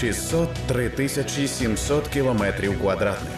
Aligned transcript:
603 0.00 0.88
тисячі 0.90 1.48
700 1.48 2.08
кілометрів 2.08 2.80
квадратних 2.80 3.32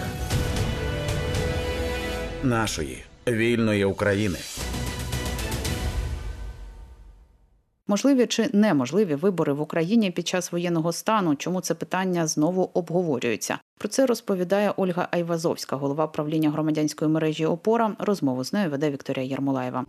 нашої 2.42 3.04
вільної 3.28 3.84
України. 3.84 4.38
Можливі 7.88 8.26
чи 8.26 8.50
неможливі 8.52 9.14
вибори 9.14 9.52
в 9.52 9.60
Україні 9.60 10.10
під 10.10 10.28
час 10.28 10.52
воєнного 10.52 10.92
стану? 10.92 11.34
Чому 11.34 11.60
це 11.60 11.74
питання 11.74 12.26
знову 12.26 12.70
обговорюється? 12.74 13.58
Про 13.78 13.88
це 13.88 14.06
розповідає 14.06 14.72
Ольга 14.76 15.08
Айвазовська, 15.10 15.76
голова 15.76 16.06
правління 16.06 16.50
громадянської 16.50 17.10
мережі 17.10 17.46
ОПОРА. 17.46 17.96
Розмову 17.98 18.44
з 18.44 18.52
нею 18.52 18.70
веде 18.70 18.90
Вікторія 18.90 19.26
Єрмолаєва. 19.26 19.84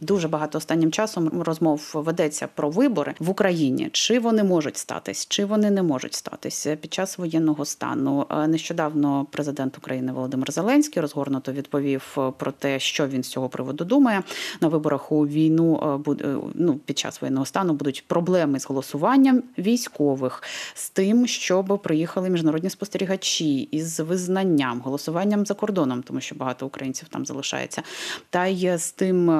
Дуже 0.00 0.28
багато 0.28 0.58
останнім 0.58 0.92
часом 0.92 1.42
розмов 1.42 1.90
ведеться 1.94 2.48
про 2.54 2.70
вибори 2.70 3.14
в 3.18 3.30
Україні. 3.30 3.88
Чи 3.92 4.18
вони 4.18 4.44
можуть 4.44 4.76
статись, 4.76 5.26
чи 5.28 5.44
вони 5.44 5.70
не 5.70 5.82
можуть 5.82 6.14
статися 6.14 6.76
під 6.76 6.92
час 6.94 7.18
воєнного 7.18 7.64
стану? 7.64 8.26
Е, 8.30 8.48
нещодавно 8.48 9.26
президент 9.30 9.78
України 9.78 10.12
Володимир 10.12 10.52
Зеленський 10.52 11.02
розгорнуто 11.02 11.52
відповів 11.52 12.16
про 12.36 12.52
те, 12.52 12.78
що 12.78 13.06
він 13.06 13.22
з 13.22 13.28
цього 13.28 13.48
приводу 13.48 13.84
думає. 13.84 14.22
На 14.60 14.68
виборах 14.68 15.12
у 15.12 15.26
війну 15.26 16.00
е, 16.06 16.10
е, 16.24 16.36
ну, 16.54 16.74
під 16.74 16.98
час 16.98 17.20
воєнного 17.20 17.46
стану 17.46 17.72
будуть 17.72 18.04
проблеми 18.06 18.60
з 18.60 18.66
голосуванням 18.66 19.42
військових, 19.58 20.42
з 20.74 20.90
тим, 20.90 21.26
щоб 21.26 21.80
приїхали 21.82 22.30
міжнародні 22.30 22.70
спостерігачі 22.70 23.60
із 23.60 24.00
визнанням, 24.00 24.80
голосуванням 24.80 25.46
за 25.46 25.54
кордоном, 25.54 26.02
тому 26.02 26.20
що 26.20 26.34
багато 26.34 26.66
українців 26.66 27.08
там 27.08 27.26
залишається, 27.26 27.82
та 28.30 28.46
й 28.46 28.78
з 28.78 28.92
тим 28.92 29.30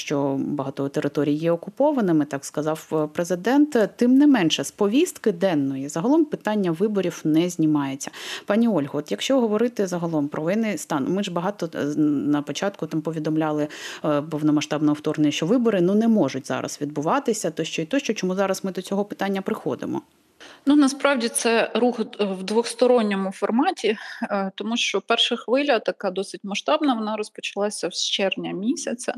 що 0.00 0.36
багато 0.40 0.88
територій 0.88 1.32
є 1.32 1.52
окупованими, 1.52 2.24
так 2.24 2.44
сказав 2.44 2.88
е, 2.92 3.08
президент. 3.12 3.76
Тим 3.96 4.14
не 4.18 4.26
менше, 4.26 4.64
з 4.64 4.70
повістки 4.70 5.32
денної 5.32 5.88
загалом 5.88 6.24
питання 6.24 6.70
виборів 6.70 7.20
не 7.24 7.50
знімається. 7.50 8.10
Пані 8.46 8.68
Ольго, 8.68 8.98
от 8.98 9.10
якщо 9.10 9.40
говорити 9.40 9.86
загалом 9.86 10.28
про 10.28 10.42
воєнний 10.42 10.78
стан, 10.78 11.06
ми 11.08 11.22
ж 11.22 11.30
багато 11.30 11.68
е, 11.74 11.84
на 11.96 12.42
початку 12.42 12.86
там 12.86 13.00
повідомляли 13.00 13.68
е, 14.04 14.22
повномасштабного 14.22 14.94
вторгнення, 14.94 15.32
що 15.32 15.46
вибори 15.46 15.80
ну 15.80 15.94
не 15.94 16.08
можуть 16.08 16.46
зараз 16.46 16.78
відбуватися, 16.80 17.50
тощо 17.50 17.82
і 17.82 17.84
тощо, 17.84 18.14
чому 18.14 18.34
зараз 18.34 18.64
ми 18.64 18.72
до 18.72 18.82
цього 18.82 19.04
питання 19.04 19.42
приходимо. 19.42 20.02
Ну 20.66 20.76
насправді 20.76 21.28
це 21.28 21.70
рух 21.74 22.00
в 22.20 22.42
двосторонньому 22.42 23.32
форматі, 23.32 23.96
е, 24.22 24.52
тому 24.54 24.76
що 24.76 25.00
перша 25.00 25.36
хвиля, 25.36 25.78
така 25.78 26.10
досить 26.10 26.44
масштабна, 26.44 26.94
вона 26.94 27.16
розпочалася 27.16 27.90
з 27.90 28.10
червня 28.10 28.52
місяця 28.52 29.14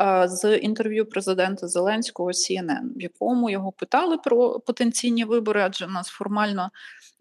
е, 0.00 0.28
з 0.28 0.56
інтерв'ю 0.56 1.06
президента 1.06 1.68
Зеленського 1.68 2.28
CNN, 2.28 2.96
в 2.96 3.02
якому 3.02 3.50
його 3.50 3.72
питали 3.72 4.18
про 4.18 4.60
потенційні 4.60 5.24
вибори, 5.24 5.62
адже 5.62 5.86
в 5.86 5.90
нас 5.90 6.08
формально 6.08 6.70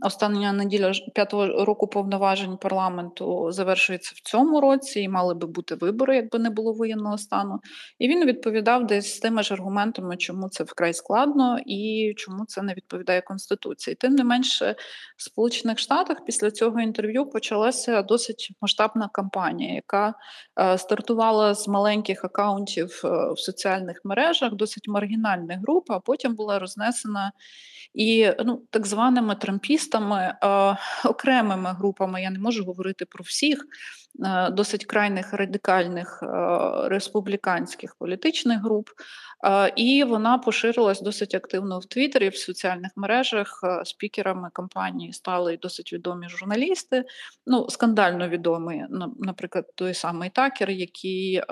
Остання 0.04 0.54
неділя 0.54 0.92
п'ятого 1.16 1.66
року 1.66 1.88
повноважень 1.88 2.58
парламенту 2.58 3.52
завершується 3.52 4.14
в 4.16 4.20
цьому 4.20 4.62
році, 4.62 5.02
і 5.02 5.10
мали 5.10 5.34
би 5.34 5.48
бути 5.48 5.76
вибори, 5.76 6.16
якби 6.16 6.40
не 6.40 6.50
було 6.50 6.74
воєнного 6.74 7.18
стану. 7.18 7.60
І 8.00 8.08
він 8.08 8.26
відповідав 8.26 8.88
десь 8.88 9.16
з 9.16 9.20
тими 9.20 9.44
ж 9.44 9.54
аргументами, 9.54 10.18
чому 10.18 10.50
це 10.50 10.64
вкрай 10.64 10.94
складно 10.94 11.60
і 11.66 12.14
чому 12.18 12.46
це 12.46 12.62
не 12.62 12.74
відповідає 12.74 13.22
конституції. 13.22 13.41
Тим 14.00 14.16
не 14.16 14.24
менше, 14.24 14.76
в 15.18 15.24
Сполучених 15.24 15.80
Штатах 15.80 16.26
після 16.26 16.52
цього 16.52 16.82
інтерв'ю 16.82 17.26
почалася 17.26 18.02
досить 18.02 18.52
масштабна 18.62 19.10
кампанія, 19.14 19.74
яка 19.74 20.14
е, 20.60 20.78
стартувала 20.78 21.54
з 21.54 21.68
маленьких 21.68 22.26
акаунтів 22.26 23.02
е, 23.06 23.34
в 23.34 23.40
соціальних 23.40 24.02
мережах, 24.04 24.54
досить 24.54 24.88
маргінальних 24.88 25.60
груп, 25.60 25.92
а 25.92 26.00
потім 26.00 26.36
була 26.36 26.60
рознесена 26.60 27.32
і 27.94 28.30
ну, 28.46 28.62
так 28.70 28.88
званими 28.88 29.36
трампістами, 29.36 30.36
е, 30.44 30.78
окремими 31.06 31.74
групами, 31.74 32.22
я 32.22 32.30
не 32.30 32.40
можу 32.40 32.66
говорити 32.66 33.06
про 33.06 33.24
всіх, 33.24 33.66
досить 34.52 34.86
крайних 34.86 35.34
радикальних 35.34 36.24
е, 36.24 36.28
республіканських 36.90 37.96
політичних 37.96 38.62
груп. 38.62 38.90
І 39.76 40.04
вона 40.04 40.38
поширилась 40.38 41.02
досить 41.02 41.36
активно 41.36 41.80
в 41.80 41.86
Твіттері, 41.86 42.30
в 42.30 42.36
соціальних 42.36 42.92
мережах. 42.96 43.64
Спікерами 43.84 44.50
кампанії 44.54 45.14
стали 45.14 45.58
досить 45.58 45.94
відомі 45.94 46.30
журналісти. 46.30 47.04
Ну, 47.48 47.70
скандально 47.70 48.28
відомий, 48.30 48.84
наприклад, 49.20 49.66
той 49.76 49.94
самий 49.94 50.30
Такер, 50.30 50.70
який 50.70 51.36
е, 51.36 51.46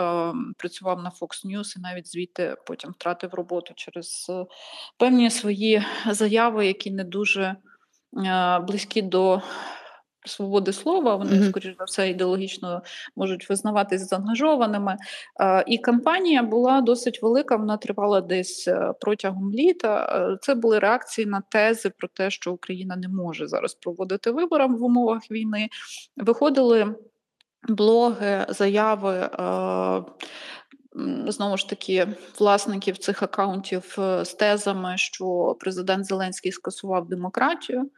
працював 0.58 1.04
на 1.04 1.10
Fox 1.10 1.46
News 1.46 1.78
і 1.78 1.82
навіть 1.82 2.08
звідти 2.08 2.56
потім 2.66 2.92
втратив 2.92 3.34
роботу 3.34 3.74
через 3.76 4.32
певні 4.98 5.30
свої 5.30 5.84
заяви, 6.10 6.68
які 6.68 6.92
не 6.92 7.04
дуже 7.04 7.56
е, 8.26 8.60
близькі 8.60 9.02
до 9.02 9.42
свободи 10.26 10.74
слова, 10.74 11.16
вони, 11.16 11.32
mm-hmm. 11.32 11.50
скоріш 11.50 11.76
за 11.78 11.84
все, 11.84 12.10
ідеологічно 12.10 12.82
можуть 13.16 13.50
визнаватись 13.50 14.10
заангажованими. 14.10 14.98
І 15.68 15.78
кампанія 15.78 16.44
була 16.44 16.82
досить 16.82 17.22
велика, 17.22 17.56
вона 17.56 17.78
тривала 17.78 18.22
десь 18.22 18.68
е, 18.68 18.94
протягом 19.02 19.52
літа. 19.52 20.26
Е, 20.34 20.38
це 20.42 20.56
були 20.56 20.80
реакції 20.80 21.28
на 21.28 21.42
тези 21.50 21.90
про 21.90 22.08
те, 22.08 22.30
що 22.30 22.54
Україна 22.54 22.96
не 22.96 23.08
може 23.08 23.48
зараз 23.48 23.74
проводити 23.74 24.32
вибори 24.32 24.66
в 24.66 24.84
умовах 24.84 25.32
війни. 25.32 25.70
Виходили 26.18 26.96
блоги, 27.68 28.46
заяви. 28.50 29.16
Е, 29.16 30.04
знову 31.28 31.58
ж 31.58 31.70
таки, 31.70 32.08
власників 32.40 32.98
цих 32.98 33.24
акаунтів 33.24 33.98
з 34.22 34.34
тезами, 34.34 34.94
що 34.98 35.58
президент 35.60 36.06
Зеленський 36.06 36.52
скасував 36.52 37.08
демократію, 37.08 37.90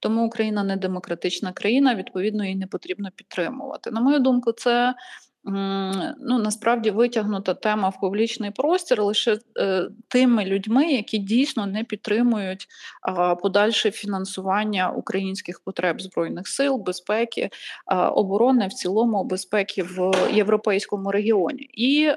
тому 0.00 0.26
Україна 0.26 0.64
не 0.64 0.76
демократична 0.76 1.52
країна, 1.52 1.94
відповідно, 1.94 2.44
її 2.44 2.56
не 2.56 2.66
потрібно 2.66 3.08
підтримувати. 3.16 3.90
На 3.90 4.00
мою 4.00 4.18
думку, 4.18 4.52
це 4.52 4.94
ну 5.44 6.38
насправді 6.38 6.90
витягнута 6.90 7.54
тема 7.54 7.88
в 7.88 8.00
публічний 8.00 8.50
простір 8.50 9.02
лише 9.02 9.38
е, 9.58 9.88
тими 10.08 10.44
людьми, 10.44 10.92
які 10.92 11.18
дійсно 11.18 11.66
не 11.66 11.84
підтримують 11.84 12.66
е, 13.08 13.34
подальше 13.34 13.90
фінансування 13.90 14.90
українських 14.90 15.60
потреб 15.60 16.00
збройних 16.00 16.48
сил, 16.48 16.76
безпеки, 16.76 17.40
е, 17.40 17.50
оборони 17.96 18.66
в 18.66 18.72
цілому 18.72 19.24
безпеки 19.24 19.82
в 19.82 20.12
європейському 20.32 21.10
регіоні 21.10 21.70
і. 21.72 22.10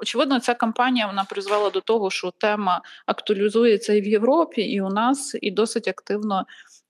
Очевидно, 0.00 0.40
ця 0.40 0.54
кампанія 0.54 1.06
вона 1.06 1.24
призвела 1.24 1.70
до 1.70 1.80
того, 1.80 2.10
що 2.10 2.30
тема 2.38 2.82
актуалізується 3.06 3.92
і 3.92 4.00
в 4.00 4.06
Європі, 4.06 4.62
і 4.62 4.80
у 4.80 4.88
нас, 4.88 5.36
і 5.42 5.50
досить 5.50 5.88
активно 5.88 6.46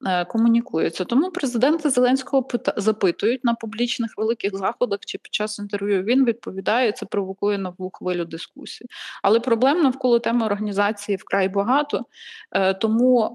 Е, 0.07 0.25
комунікується. 0.25 1.05
Тому 1.05 1.31
президента 1.31 1.91
Зеленського 1.91 2.49
запитують 2.77 3.45
на 3.45 3.55
публічних 3.55 4.11
великих 4.17 4.57
заходах 4.57 4.99
чи 5.07 5.19
під 5.19 5.35
час 5.35 5.59
інтерв'ю. 5.59 6.03
Він 6.03 6.25
відповідає, 6.25 6.93
це 6.93 7.07
провокує 7.07 7.59
нову 7.59 7.91
хвилю 7.93 8.25
дискусії. 8.25 8.89
Але 9.23 9.41
проблем 9.41 9.83
навколо 9.83 10.19
теми 10.19 10.47
організації 10.47 11.17
вкрай 11.17 11.49
багато. 11.49 12.05
Е, 12.53 12.75
тому 12.75 13.35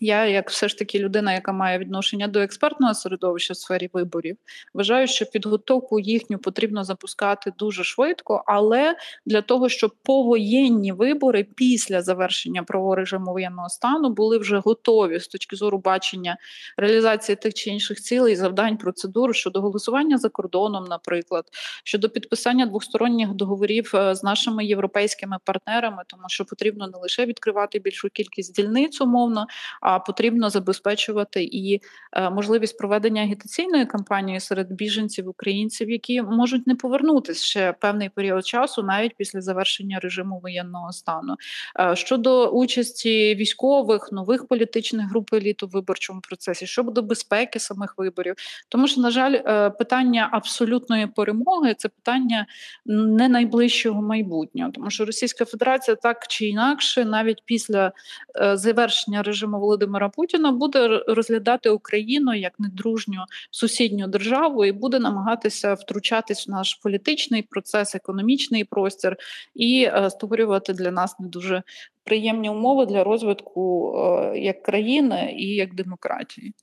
я, 0.00 0.26
як 0.26 0.50
все 0.50 0.68
ж 0.68 0.78
таки 0.78 0.98
людина, 0.98 1.32
яка 1.32 1.52
має 1.52 1.78
відношення 1.78 2.28
до 2.28 2.40
експертного 2.40 2.94
середовища 2.94 3.54
в 3.54 3.56
сфері 3.56 3.90
виборів, 3.92 4.36
вважаю, 4.74 5.06
що 5.06 5.26
підготовку 5.26 6.00
їхню 6.00 6.38
потрібно 6.38 6.84
запускати 6.84 7.52
дуже 7.58 7.84
швидко, 7.84 8.44
але 8.46 8.77
для 9.26 9.42
того, 9.42 9.68
щоб 9.68 9.90
повоєнні 10.02 10.92
вибори 10.92 11.46
після 11.56 12.02
завершення 12.02 12.62
правового 12.62 12.94
режиму 12.94 13.32
воєнного 13.32 13.68
стану 13.68 14.10
були 14.10 14.38
вже 14.38 14.58
готові 14.58 15.20
з 15.20 15.28
точки 15.28 15.56
зору 15.56 15.78
бачення 15.78 16.36
реалізації 16.76 17.36
тих 17.36 17.54
чи 17.54 17.70
інших 17.70 18.00
цілей, 18.00 18.36
завдань, 18.36 18.76
процедур 18.76 19.34
щодо 19.34 19.60
голосування 19.60 20.18
за 20.18 20.28
кордоном, 20.28 20.84
наприклад, 20.84 21.44
щодо 21.84 22.08
підписання 22.08 22.66
двосторонніх 22.66 23.28
договорів 23.34 23.92
е, 23.94 24.14
з 24.14 24.24
нашими 24.24 24.64
європейськими 24.64 25.38
партнерами, 25.44 26.02
тому 26.06 26.22
що 26.26 26.44
потрібно 26.44 26.86
не 26.86 26.98
лише 26.98 27.26
відкривати 27.26 27.78
більшу 27.78 28.08
кількість 28.08 28.54
дільниць 28.54 29.00
умовно, 29.00 29.46
а 29.80 29.98
потрібно 29.98 30.50
забезпечувати 30.50 31.44
і 31.44 31.80
е, 32.12 32.30
можливість 32.30 32.78
проведення 32.78 33.22
агітаційної 33.22 33.86
кампанії 33.86 34.40
серед 34.40 34.72
біженців 34.72 35.28
українців, 35.28 35.90
які 35.90 36.22
можуть 36.22 36.66
не 36.66 36.74
повернутися 36.74 37.44
ще 37.44 37.72
певний 37.72 38.08
період 38.08 38.46
часу, 38.46 38.67
навіть 38.76 39.16
після 39.16 39.40
завершення 39.40 39.98
режиму 39.98 40.40
воєнного 40.42 40.92
стану. 40.92 41.36
Е, 41.80 41.96
щодо 41.96 42.48
участі 42.50 43.34
військових 43.34 44.12
нових 44.12 44.48
політичних 44.48 45.10
груп 45.10 45.34
еліт 45.34 45.62
у 45.62 45.66
виборчому 45.66 46.20
процесі, 46.20 46.66
щодо 46.66 47.02
безпеки 47.02 47.58
самих 47.58 47.94
виборів. 47.96 48.34
Тому 48.68 48.88
що, 48.88 49.00
на 49.00 49.10
жаль, 49.10 49.32
е, 49.34 49.70
питання 49.70 50.28
абсолютної 50.32 51.06
перемоги 51.06 51.74
це 51.78 51.88
питання 51.88 52.46
не 52.86 53.28
найближчого 53.28 54.02
майбутнього, 54.02 54.70
тому 54.70 54.90
що 54.90 55.04
Російська 55.04 55.44
Федерація 55.44 55.96
так 55.96 56.26
чи 56.26 56.46
інакше, 56.46 57.04
навіть 57.04 57.42
після 57.44 57.92
е, 58.40 58.56
завершення 58.56 59.22
режиму 59.22 59.60
Володимира 59.60 60.08
Путіна, 60.08 60.52
буде 60.52 61.02
розглядати 61.08 61.70
Україну 61.70 62.34
як 62.34 62.60
недружню 62.60 63.24
сусідню 63.50 64.06
державу 64.06 64.64
і 64.64 64.72
буде 64.72 64.98
намагатися 64.98 65.74
втручатись 65.74 66.48
в 66.48 66.50
наш 66.50 66.74
політичний 66.74 67.42
процес, 67.42 67.94
економічний 67.94 68.57
інформаційний 68.58 68.64
простір 68.64 69.16
і 69.54 69.90
створювати 70.10 70.72
для 70.72 70.90
нас 70.90 71.18
не 71.18 71.28
дуже 71.28 71.62
приємні 72.04 72.50
умови 72.50 72.86
для 72.86 73.04
розвитку 73.04 73.92
як 74.34 74.62
країни 74.62 75.34
і 75.38 75.46
як 75.46 75.74
демократії. 75.74 76.54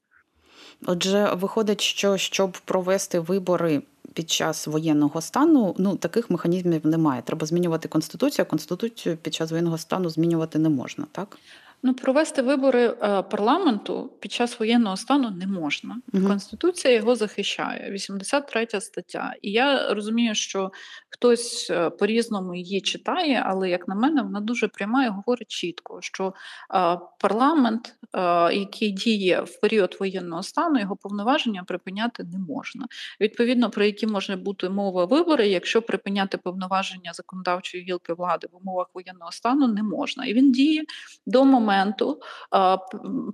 Отже, 0.86 1.30
виходить, 1.34 1.82
що 1.82 2.18
щоб 2.18 2.52
провести 2.66 3.20
вибори 3.20 3.82
під 4.14 4.30
час 4.30 4.68
воєнного 4.68 5.22
стану, 5.22 5.76
ну 5.78 5.96
таких 5.96 6.30
механізмів 6.30 6.86
немає. 6.86 7.22
Треба 7.22 7.46
змінювати 7.46 7.88
конституцію. 7.88 8.46
Конституцію 8.46 9.18
під 9.18 9.34
час 9.34 9.52
воєнного 9.52 9.78
стану 9.78 10.10
змінювати 10.10 10.60
не 10.60 10.70
можна, 10.70 11.06
так? 11.12 11.38
Ну, 11.84 11.94
провести 11.94 12.42
вибори 12.42 12.86
е, 12.86 13.22
парламенту 13.22 14.14
під 14.20 14.32
час 14.32 14.60
воєнного 14.60 14.98
стану 14.98 15.32
не 15.32 15.48
можна. 15.48 16.02
Угу. 16.14 16.28
Конституція 16.28 16.94
його 16.94 17.16
захищає, 17.16 17.92
83 17.92 18.68
стаття. 18.80 19.34
І 19.42 19.52
я 19.52 19.94
розумію, 19.94 20.36
що 20.36 20.72
хтось 21.10 21.68
е, 21.72 21.90
по-різному 21.90 22.56
її 22.56 22.82
читає, 22.82 23.44
але 23.46 23.70
як 23.70 23.88
на 23.88 23.96
мене, 23.96 24.22
вона 24.22 24.40
дуже 24.40 24.68
пряма 24.68 25.06
і 25.06 25.10
говорить 25.10 25.48
чітко, 25.48 26.00
що 26.02 26.34
е, 26.76 27.00
парламент, 27.20 27.96
який 28.54 28.92
діє 28.92 29.42
в 29.42 29.62
період 29.62 29.98
воєнного 30.00 30.44
стану, 30.44 30.80
його 30.80 30.96
повноваження 30.96 31.64
припиняти 31.64 32.24
не 32.24 32.40
можна. 32.40 32.86
Відповідно, 33.22 33.70
про 33.70 33.86
які 33.86 34.08
може 34.08 34.36
бути 34.36 34.70
мова 34.70 35.06
вибори, 35.06 35.48
якщо 35.48 35.82
припиняти 35.82 36.38
повноваження 36.38 37.14
законодавчої 37.14 37.84
гілки 37.84 38.14
влади 38.14 38.48
в 38.52 38.58
умовах 38.58 38.88
воєнного 38.94 39.32
стану 39.32 39.68
не 39.68 39.84
можна. 39.84 40.26
І 40.26 40.34
він 40.34 40.52
діє 40.52 40.84
до 41.26 41.46
моменту 41.46 41.65
моменту 41.66 42.22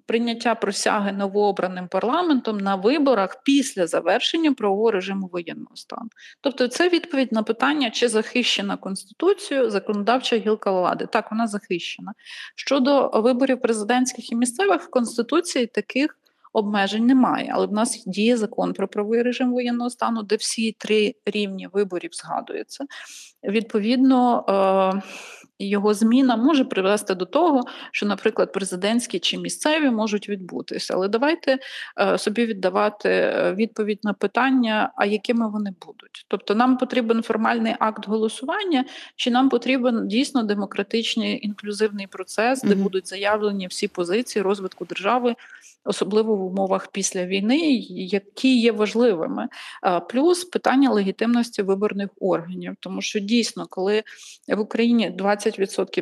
прийняття 0.06 0.56
присяги 0.56 1.12
новообраним 1.12 1.88
парламентом 1.88 2.58
на 2.58 2.76
виборах 2.76 3.42
після 3.44 3.88
завершення 3.88 4.54
правового 4.54 4.92
режиму 4.92 5.30
воєнного 5.32 5.76
стану. 5.76 6.10
Тобто, 6.42 6.68
це 6.68 6.90
відповідь 6.90 7.32
на 7.32 7.44
питання, 7.44 7.90
чи 7.90 8.08
захищена 8.08 8.78
Конституцією 8.78 9.70
законодавча 9.70 10.38
гілка 10.38 10.72
влади. 10.72 11.08
Так, 11.12 11.32
вона 11.32 11.48
захищена. 11.48 12.14
Щодо 12.56 13.10
виборів 13.14 13.62
президентських 13.62 14.32
і 14.32 14.36
місцевих 14.36 14.82
в 14.82 14.90
Конституції 14.90 15.68
таких. 15.68 16.18
Обмежень 16.54 17.06
немає, 17.06 17.52
але 17.54 17.68
в 17.68 17.72
нас 17.72 18.04
діє 18.08 18.38
закон 18.38 18.74
про 18.74 18.88
правовий 18.88 19.22
режим 19.22 19.52
воєнного 19.52 19.90
стану, 19.90 20.24
де 20.24 20.36
всі 20.36 20.72
три 20.72 21.16
рівні 21.26 21.70
виборів 21.74 22.10
згадуються. 22.14 22.86
Відповідно, 23.44 24.46
е, 25.62 25.66
його 25.66 25.94
зміна 25.94 26.36
може 26.36 26.66
привести 26.66 27.16
до 27.16 27.26
того, 27.26 27.62
що, 27.92 28.06
наприклад, 28.06 28.54
президентські 28.54 29.20
чи 29.20 29.38
місцеві 29.38 29.90
можуть 29.90 30.30
відбутися. 30.30 30.94
Але 30.94 31.08
давайте 31.08 31.60
е, 32.00 32.18
собі 32.18 32.46
віддавати 32.46 33.10
е, 33.10 33.54
відповідь 33.54 34.00
на 34.04 34.14
питання, 34.14 34.92
а 34.96 35.06
якими 35.06 35.50
вони 35.50 35.74
будуть. 35.86 36.26
Тобто, 36.28 36.56
нам 36.56 36.78
потрібен 36.78 37.24
формальний 37.24 37.76
акт 37.80 38.08
голосування, 38.08 38.86
чи 39.16 39.32
нам 39.32 39.50
потрібен 39.50 40.08
дійсно 40.08 40.44
демократичний 40.44 41.46
інклюзивний 41.46 42.08
процес, 42.08 42.62
де 42.62 42.74
mm-hmm. 42.74 42.84
будуть 42.84 43.08
заявлені 43.08 43.68
всі 43.68 43.88
позиції 43.88 44.44
розвитку 44.44 44.86
держави 44.86 45.36
особливо 45.86 46.36
в 46.36 46.46
умовах 46.46 46.88
після 46.88 47.26
війни, 47.26 47.58
які 47.90 48.60
є 48.60 48.72
важливими. 48.72 49.48
Плюс 50.10 50.46
питання 50.46 50.92
легітимності 50.92 51.62
виборних 51.62 52.10
органів, 52.20 52.76
тому 52.80 53.02
що 53.02 53.20
дійсно, 53.20 53.68
коли 53.70 54.04
в 54.48 54.60
Україні 54.60 55.12
20% 55.18 55.51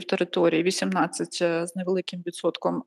території, 0.08 0.64
18% 0.64 1.46
е, 1.46 1.68
з 1.68 1.76
невеликим 1.76 2.24
відсотком. 2.28 2.84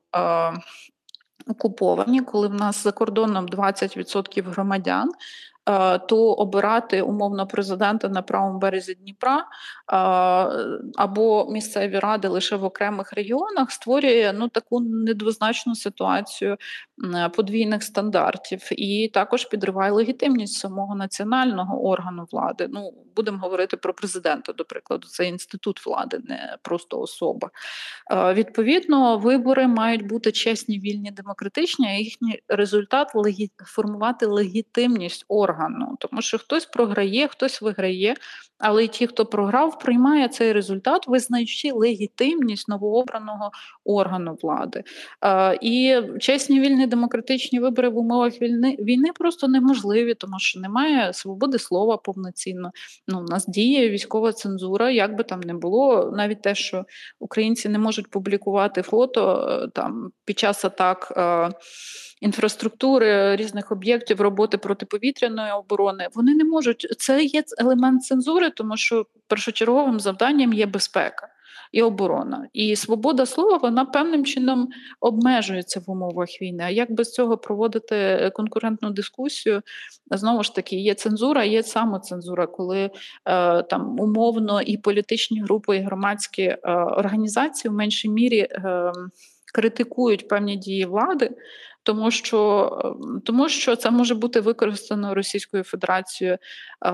Окуповані, 1.46 2.20
коли 2.20 2.48
в 2.48 2.54
нас 2.54 2.82
за 2.82 2.92
кордоном 2.92 3.46
20% 3.46 4.50
громадян, 4.50 5.10
Е, 5.10 5.51
то 6.08 6.32
обирати 6.32 7.02
умовно 7.02 7.46
президента 7.46 8.08
на 8.08 8.22
правому 8.22 8.58
березі 8.58 8.94
Дніпра 8.94 9.38
е, 9.38 9.44
або 10.96 11.48
місцеві 11.50 11.98
ради 11.98 12.28
лише 12.28 12.56
в 12.56 12.64
окремих 12.64 13.12
регіонах 13.12 13.70
створює 13.70 14.34
ну 14.38 14.48
таку 14.48 14.80
недвозначну 14.80 15.74
ситуацію 15.74 16.56
подвійних 17.36 17.82
стандартів 17.82 18.68
і 18.72 19.10
також 19.14 19.44
підриває 19.44 19.92
легітимність 19.92 20.54
самого 20.54 20.94
національного 20.94 21.84
органу 21.84 22.26
влади. 22.32 22.68
Ну 22.70 22.92
будемо 23.16 23.38
говорити 23.38 23.76
про 23.76 23.94
президента, 23.94 24.52
до 24.52 24.64
прикладу, 24.64 25.06
це 25.08 25.26
інститут 25.26 25.86
влади, 25.86 26.20
не 26.24 26.56
просто 26.62 27.00
особа. 27.00 27.50
Е, 28.10 28.34
відповідно, 28.34 29.18
вибори 29.18 29.68
мають 29.68 30.06
бути 30.06 30.32
чесні, 30.32 30.78
вільні, 30.78 31.10
демократичні, 31.10 31.86
а 31.88 31.92
їхній 31.92 32.42
результат 32.48 33.12
формувати 33.64 34.26
легітимність 34.26 35.24
органу 35.28 35.51
органу, 35.52 35.96
тому 35.98 36.22
що 36.22 36.38
хтось 36.38 36.66
програє, 36.66 37.28
хтось 37.28 37.62
виграє, 37.62 38.14
але 38.58 38.88
ті, 38.88 39.06
хто 39.06 39.26
програв, 39.26 39.78
приймає 39.78 40.28
цей 40.28 40.52
результат, 40.52 41.08
визнаючи 41.08 41.72
легітимність 41.72 42.68
новообраного 42.68 43.50
органу 43.84 44.38
влади. 44.42 44.82
І 45.60 46.00
чесні 46.20 46.60
вільні 46.60 46.86
демократичні 46.86 47.60
вибори 47.60 47.88
в 47.88 47.98
умовах 47.98 48.42
війни 48.42 48.76
війни 48.78 49.08
просто 49.14 49.48
неможливі, 49.48 50.14
тому 50.14 50.38
що 50.38 50.60
немає 50.60 51.12
свободи 51.12 51.58
слова 51.58 51.96
повноцінно. 51.96 52.70
Ну, 53.08 53.20
У 53.20 53.22
нас 53.24 53.46
діє 53.46 53.90
військова 53.90 54.32
цензура, 54.32 54.90
як 54.90 55.16
би 55.16 55.24
там 55.24 55.40
не 55.40 55.54
було, 55.54 56.12
навіть 56.16 56.42
те, 56.42 56.54
що 56.54 56.84
українці 57.20 57.68
не 57.68 57.78
можуть 57.78 58.10
публікувати 58.10 58.82
фото 58.82 59.48
е, 59.48 59.68
там 59.74 60.10
під 60.24 60.38
час 60.38 60.64
атак. 60.64 61.12
Е, 62.22 62.26
інфраструктури 62.26 63.36
різних 63.36 63.72
об'єктів 63.72 64.20
роботи 64.20 64.58
протиповітряної 64.58 65.52
оборони, 65.52 66.08
вони 66.14 66.34
не 66.34 66.44
можуть. 66.44 66.86
Це 66.98 67.24
є 67.24 67.42
елемент 67.58 68.04
цензури, 68.04 68.50
тому 68.50 68.76
що 68.76 69.06
першочерговим 69.28 70.00
завданням 70.00 70.52
є 70.52 70.66
безпека. 70.66 71.28
І 71.72 71.82
оборона, 71.82 72.48
і 72.52 72.76
свобода 72.76 73.26
слова 73.26 73.56
вона 73.56 73.84
певним 73.84 74.24
чином 74.24 74.68
обмежується 75.00 75.80
в 75.80 75.90
умовах 75.90 76.28
війни. 76.42 76.64
А 76.66 76.70
як 76.70 76.92
без 76.92 77.12
цього 77.12 77.38
проводити 77.38 78.30
конкурентну 78.34 78.90
дискусію? 78.90 79.62
Знову 80.10 80.42
ж 80.42 80.54
таки, 80.54 80.76
є 80.76 80.94
цензура, 80.94 81.44
є 81.44 81.62
самоцензура, 81.62 82.46
коли 82.46 82.90
е, 83.24 83.62
там 83.62 84.00
умовно 84.00 84.62
і 84.62 84.76
політичні 84.76 85.42
групи, 85.42 85.76
і 85.76 85.80
громадські 85.80 86.42
е, 86.42 86.58
організації 86.74 87.70
в 87.70 87.74
меншій 87.74 88.08
мірі 88.08 88.38
е, 88.38 88.92
критикують 89.54 90.28
певні 90.28 90.56
дії 90.56 90.84
влади, 90.84 91.30
тому 91.82 92.10
що 92.10 92.68
ем, 92.84 93.20
тому 93.24 93.48
що 93.48 93.76
це 93.76 93.90
може 93.90 94.14
бути 94.14 94.40
використано 94.40 95.14
Російською 95.14 95.64
Федерацією 95.64 96.38
е, 96.86 96.92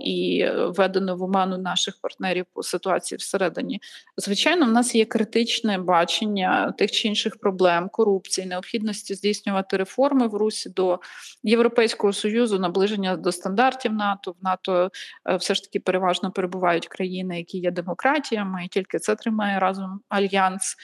і 0.00 0.46
введено 0.56 1.16
в 1.16 1.22
оману 1.22 1.58
наших 1.58 1.94
партнерів 2.02 2.46
по 2.52 2.62
ситуації 2.62 3.16
всередині. 3.18 3.80
Звичайно, 4.16 4.66
в 4.66 4.72
нас 4.72 4.94
є 4.94 5.04
критичне 5.04 5.78
бачення 5.78 6.74
тих 6.78 6.90
чи 6.90 7.08
інших 7.08 7.36
проблем, 7.36 7.88
корупції, 7.92 8.46
необхідності 8.46 9.14
здійснювати 9.14 9.76
реформи 9.76 10.28
в 10.28 10.34
Русі 10.34 10.70
до 10.70 11.00
Європейського 11.42 12.12
союзу, 12.12 12.58
наближення 12.58 13.16
до 13.16 13.32
стандартів 13.32 13.92
НАТО. 13.92 14.32
В 14.40 14.44
НАТО 14.44 14.90
е, 15.28 15.36
все 15.36 15.54
ж 15.54 15.62
таки 15.62 15.80
переважно 15.80 16.30
перебувають 16.30 16.88
країни, 16.88 17.38
які 17.38 17.58
є 17.58 17.70
демократіями, 17.70 18.64
і 18.64 18.68
тільки 18.68 18.98
це 18.98 19.16
тримає 19.16 19.58
разом 19.58 20.00
альянс. 20.08 20.76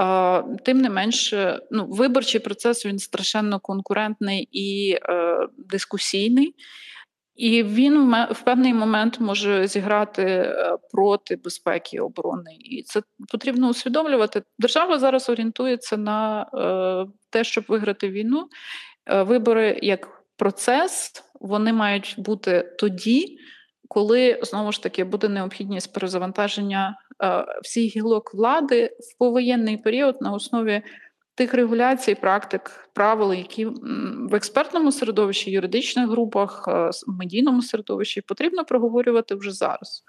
Е, 0.00 0.42
тим 0.64 0.78
не 0.78 0.90
менше, 0.90 1.60
ну 1.70 1.86
виборчий 1.86 2.40
процес 2.40 2.86
він 2.86 2.98
страшенно 3.02 3.60
конкурентний 3.60 4.48
і 4.52 4.98
е, 5.02 5.48
дискусійний. 5.58 6.54
І 7.34 7.62
він 7.62 8.14
в 8.30 8.42
певний 8.44 8.74
момент 8.74 9.20
може 9.20 9.66
зіграти 9.66 10.22
е, 10.22 10.76
проти 10.92 11.36
безпеки 11.36 11.96
і 11.96 12.00
оборони, 12.00 12.56
і 12.60 12.82
це 12.82 13.02
потрібно 13.28 13.68
усвідомлювати. 13.68 14.42
Держава 14.58 14.98
зараз 14.98 15.28
орієнтується 15.28 15.96
на 15.96 16.42
е, 16.42 17.12
те, 17.30 17.44
щоб 17.44 17.64
виграти 17.68 18.08
війну. 18.08 18.48
Вибори 19.06 19.78
як 19.82 20.24
процес 20.36 21.12
вони 21.40 21.72
мають 21.72 22.14
бути 22.18 22.74
тоді, 22.78 23.38
коли 23.88 24.40
знову 24.42 24.72
ж 24.72 24.82
таки 24.82 25.04
буде 25.04 25.28
необхідність 25.28 25.92
перезавантаження 25.92 26.96
всіх 27.62 27.96
гілок 27.96 28.34
влади 28.34 28.86
в 28.86 29.18
повоєнний 29.18 29.76
період 29.76 30.16
на 30.20 30.32
основі 30.32 30.82
тих 31.34 31.54
регуляцій, 31.54 32.14
практик, 32.14 32.90
правил, 32.92 33.32
які 33.32 33.66
в 34.30 34.34
експертному 34.34 34.92
середовищі, 34.92 35.50
юридичних 35.50 36.08
групах, 36.10 36.64
е, 36.68 36.90
медійному 37.06 37.62
середовищі 37.62 38.20
потрібно 38.20 38.64
проговорювати 38.64 39.34
вже 39.34 39.52
зараз. 39.52 40.04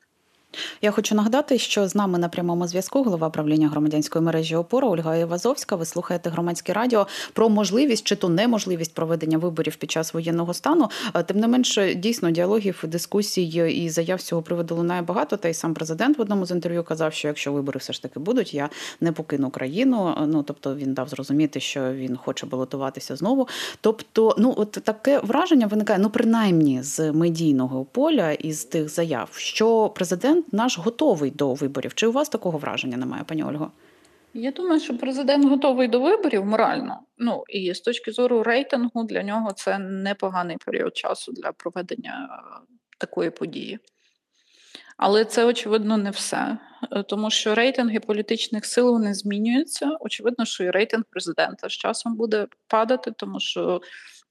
Я 0.81 0.91
хочу 0.91 1.15
нагадати, 1.15 1.57
що 1.57 1.87
з 1.87 1.95
нами 1.95 2.19
на 2.19 2.29
прямому 2.29 2.67
зв'язку 2.67 3.03
голова 3.03 3.29
правління 3.29 3.69
громадянської 3.69 4.25
мережі 4.25 4.55
ОПОРА 4.55 4.87
Ольга 4.87 5.15
Івазовська. 5.15 5.75
Ви 5.75 5.85
слухаєте 5.85 6.29
громадське 6.29 6.73
радіо 6.73 7.07
про 7.33 7.49
можливість 7.49 8.03
чи 8.03 8.15
то 8.15 8.29
неможливість 8.29 8.93
проведення 8.93 9.37
виборів 9.37 9.75
під 9.75 9.91
час 9.91 10.13
воєнного 10.13 10.53
стану. 10.53 10.89
Тим 11.25 11.39
не 11.39 11.47
менше, 11.47 11.95
дійсно 11.95 12.31
діалогів, 12.31 12.83
дискусій 12.87 13.43
і 13.83 13.89
заяв 13.89 14.21
з 14.21 14.23
цього 14.23 14.41
приводу 14.41 14.75
лунає 14.75 15.01
багато. 15.01 15.37
Та 15.37 15.49
й 15.49 15.53
сам 15.53 15.73
президент 15.73 16.17
в 16.17 16.21
одному 16.21 16.45
з 16.45 16.51
інтерв'ю 16.51 16.83
казав, 16.83 17.13
що 17.13 17.27
якщо 17.27 17.51
вибори 17.51 17.77
все 17.77 17.93
ж 17.93 18.01
таки 18.01 18.19
будуть, 18.19 18.53
я 18.53 18.69
не 19.01 19.11
покину 19.11 19.49
країну. 19.49 20.15
Ну 20.27 20.43
тобто 20.43 20.75
він 20.75 20.93
дав 20.93 21.09
зрозуміти, 21.09 21.59
що 21.59 21.93
він 21.93 22.17
хоче 22.17 22.45
балотуватися 22.45 23.15
знову. 23.15 23.47
Тобто, 23.81 24.35
ну 24.37 24.53
от 24.57 24.71
таке 24.71 25.19
враження 25.19 25.67
виникає, 25.67 25.99
ну 25.99 26.09
принаймні 26.09 26.83
з 26.83 27.11
медійного 27.11 27.85
поля 27.85 28.31
із 28.31 28.65
тих 28.65 28.89
заяв, 28.89 29.29
що 29.33 29.89
президент 29.95 30.42
президент 30.43 30.53
наш 30.53 30.77
готовий 30.77 31.31
до 31.31 31.53
виборів. 31.53 31.93
Чи 31.93 32.07
у 32.07 32.11
вас 32.11 32.29
такого 32.29 32.57
враження 32.57 32.97
немає, 32.97 33.23
пані 33.23 33.43
Ольго? 33.43 33.71
Я 34.33 34.51
думаю, 34.51 34.79
що 34.79 34.97
президент 34.97 35.45
готовий 35.45 35.87
до 35.87 35.99
виборів 35.99 36.45
морально. 36.45 36.99
Ну 37.17 37.43
і 37.49 37.73
з 37.73 37.81
точки 37.81 38.11
зору 38.11 38.43
рейтингу 38.43 39.03
для 39.03 39.23
нього 39.23 39.51
це 39.55 39.79
непоганий 39.79 40.57
період 40.65 40.97
часу 40.97 41.31
для 41.31 41.51
проведення 41.51 42.29
е, 42.29 42.65
такої 42.99 43.29
події. 43.29 43.79
Але 44.97 45.25
це 45.25 45.45
очевидно 45.45 45.97
не 45.97 46.11
все, 46.11 46.57
е, 46.91 47.03
тому 47.03 47.29
що 47.29 47.55
рейтинги 47.55 47.99
політичних 47.99 48.65
сил 48.65 48.91
вони 48.91 49.13
змінюються. 49.13 49.97
Очевидно, 49.99 50.45
що 50.45 50.63
і 50.63 50.71
рейтинг 50.71 51.03
президента 51.09 51.69
з 51.69 51.71
часом 51.71 52.15
буде 52.15 52.47
падати, 52.67 53.11
тому 53.17 53.39
що 53.39 53.81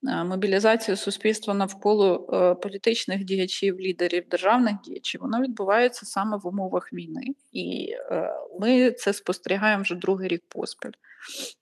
Е, 0.09 0.25
мобілізація 0.25 0.97
суспільства 0.97 1.55
навколо 1.55 2.29
е, 2.33 2.55
політичних 2.55 3.25
діячів, 3.25 3.81
лідерів, 3.81 4.29
державних 4.29 4.75
діячів, 4.85 5.21
воно 5.21 5.41
відбувається 5.41 6.07
саме 6.07 6.37
в 6.37 6.47
умовах 6.47 6.93
війни, 6.93 7.35
і 7.53 7.95
е, 8.11 8.31
ми 8.61 8.91
це 8.91 9.13
спостерігаємо 9.13 9.83
вже 9.83 9.95
другий 9.95 10.29
рік 10.29 10.43
поспіль. 10.49 10.91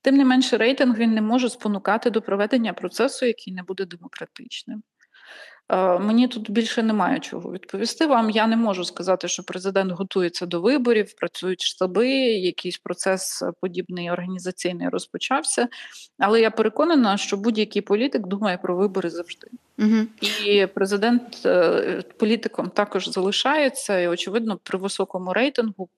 Тим 0.02 0.16
не 0.16 0.24
менше, 0.24 0.56
рейтинг 0.56 0.98
він 0.98 1.14
не 1.14 1.22
може 1.22 1.50
спонукати 1.50 2.10
до 2.10 2.22
проведення 2.22 2.72
процесу, 2.72 3.26
який 3.26 3.54
не 3.54 3.62
буде 3.62 3.84
демократичним. 3.84 4.82
Е, 5.70 5.98
мені 5.98 6.28
тут 6.28 6.50
більше 6.50 6.82
немає 6.82 7.20
чого 7.20 7.52
відповісти 7.52 8.06
вам. 8.06 8.30
Я 8.30 8.46
не 8.46 8.56
можу 8.56 8.84
сказати, 8.84 9.28
що 9.28 9.42
президент 9.42 9.92
готується 9.92 10.46
до 10.46 10.60
виборів, 10.60 11.14
працюють 11.16 11.62
штаби, 11.62 12.08
якийсь 12.18 12.78
процес 12.78 13.42
подібний 13.60 14.10
організаційний 14.10 14.88
розпочався. 14.88 15.68
Але 16.18 16.40
я 16.40 16.50
переконана, 16.50 17.16
що 17.16 17.36
будь-який 17.36 17.82
політик 17.82 18.26
думає 18.26 18.58
про 18.58 18.76
вибори 18.76 19.10
завжди. 19.10 19.46
Угу. 19.78 20.06
І 20.20 20.66
президент 20.66 21.42
е, 21.46 22.02
політиком 22.16 22.70
також 22.70 23.08
залишається, 23.08 23.98
і 23.98 24.08
очевидно, 24.08 24.58
при 24.62 24.78
високому 24.78 25.32
рейтингу 25.32 25.88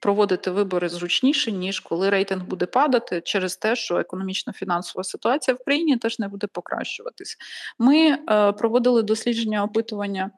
проводити 0.00 0.50
вибори 0.50 0.88
зручніше, 0.88 1.52
ніж 1.52 1.80
коли 1.80 2.10
рейтинг 2.10 2.44
буде 2.44 2.66
падати 2.66 3.20
через 3.24 3.56
те, 3.56 3.76
що 3.76 3.98
економічно-фінансова 3.98 5.04
ситуація 5.04 5.54
в 5.54 5.64
країні 5.64 5.96
теж 5.96 6.18
не 6.18 6.28
буде 6.28 6.46
покращуватись. 6.46 7.36
Ми 7.78 8.18
е, 8.30 8.52
проводили 8.52 9.02
дослідження 9.02 9.64
опитування, 9.64 10.30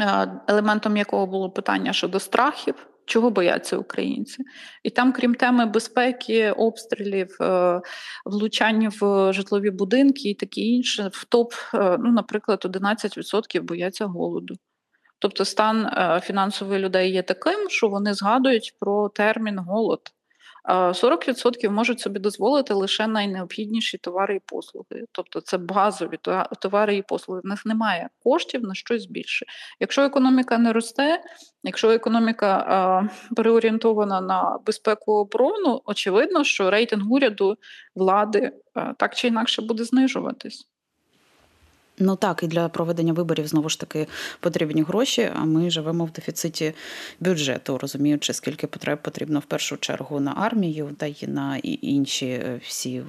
е, 0.00 0.40
елементом 0.48 0.96
якого 0.96 1.26
було 1.26 1.50
питання 1.50 1.92
щодо 1.92 2.20
страхів. 2.20 2.74
Чого 3.08 3.30
бояться 3.30 3.78
українці, 3.78 4.44
і 4.82 4.90
там, 4.90 5.12
крім 5.12 5.34
теми 5.34 5.66
безпеки, 5.66 6.50
обстрілів, 6.50 7.36
е, 7.40 7.80
влучань 8.24 8.88
в 9.00 9.32
житлові 9.32 9.70
будинки 9.70 10.28
і 10.30 10.34
таке 10.34 10.60
інше, 10.60 11.10
в 11.12 11.24
топ, 11.24 11.52
ну, 11.74 12.12
наприклад, 12.12 12.64
11% 12.64 13.62
бояться 13.62 14.06
голоду. 14.06 14.54
Тобто 15.18 15.44
стан 15.44 15.86
е, 15.86 16.20
фінансових 16.24 16.80
людей 16.80 17.12
є 17.12 17.22
таким, 17.22 17.70
що 17.70 17.88
вони 17.88 18.14
згадують 18.14 18.74
про 18.80 19.08
термін 19.08 19.58
голод. 19.58 20.00
40% 20.68 21.70
можуть 21.70 22.00
собі 22.00 22.18
дозволити 22.18 22.74
лише 22.74 23.06
найнеобхідніші 23.06 23.98
товари 23.98 24.36
і 24.36 24.40
послуги, 24.46 25.04
тобто 25.12 25.40
це 25.40 25.58
базові 25.58 26.18
товари 26.60 26.96
і 26.96 27.02
послуги. 27.02 27.40
В 27.44 27.46
них 27.46 27.66
немає 27.66 28.08
коштів 28.24 28.62
на 28.62 28.74
щось 28.74 29.06
більше. 29.06 29.46
Якщо 29.80 30.02
економіка 30.02 30.58
не 30.58 30.72
росте, 30.72 31.22
якщо 31.62 31.90
економіка 31.90 32.64
а, 32.68 33.02
переорієнтована 33.34 34.20
на 34.20 34.58
безпеку 34.66 35.12
оборону, 35.12 35.82
очевидно, 35.84 36.44
що 36.44 36.70
рейтинг 36.70 37.12
уряду 37.12 37.56
влади 37.94 38.52
так 38.96 39.14
чи 39.14 39.28
інакше 39.28 39.62
буде 39.62 39.84
знижуватись. 39.84 40.68
Ну 41.98 42.16
так, 42.16 42.42
і 42.42 42.46
для 42.46 42.68
проведення 42.68 43.12
виборів 43.12 43.46
знову 43.46 43.68
ж 43.68 43.80
таки 43.80 44.06
потрібні 44.40 44.82
гроші. 44.82 45.30
А 45.34 45.44
ми 45.44 45.70
живемо 45.70 46.04
в 46.04 46.10
дефіциті 46.10 46.72
бюджету, 47.20 47.78
розуміючи, 47.78 48.32
скільки 48.32 48.66
потреб 48.66 49.02
потрібно 49.02 49.38
в 49.38 49.44
першу 49.44 49.76
чергу 49.76 50.20
на 50.20 50.34
армію, 50.36 50.90
та 50.98 51.06
й 51.06 51.26
на 51.26 51.56
інші 51.62 52.42
всі 52.62 53.02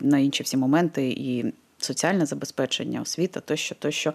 на 0.00 0.18
інші 0.18 0.42
всі 0.42 0.56
моменти 0.56 1.10
і 1.10 1.52
соціальне 1.78 2.26
забезпечення, 2.26 3.00
освіта, 3.02 3.40
тощо, 3.40 3.74
тощо 3.78 4.12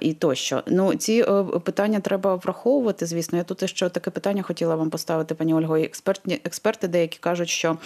і 0.00 0.14
тощо. 0.14 0.62
Ну 0.66 0.94
ці 0.94 1.24
е, 1.28 1.44
питання 1.44 2.00
треба 2.00 2.34
враховувати. 2.34 3.06
Звісно, 3.06 3.38
я 3.38 3.44
тут 3.44 3.70
ще 3.70 3.88
таке 3.88 4.10
питання 4.10 4.42
хотіла 4.42 4.76
вам 4.76 4.90
поставити, 4.90 5.34
пані 5.34 5.54
Ольго. 5.54 5.76
Експертні 5.76 6.40
експерти 6.44 6.88
деякі 6.88 7.18
кажуть, 7.20 7.48
що 7.48 7.76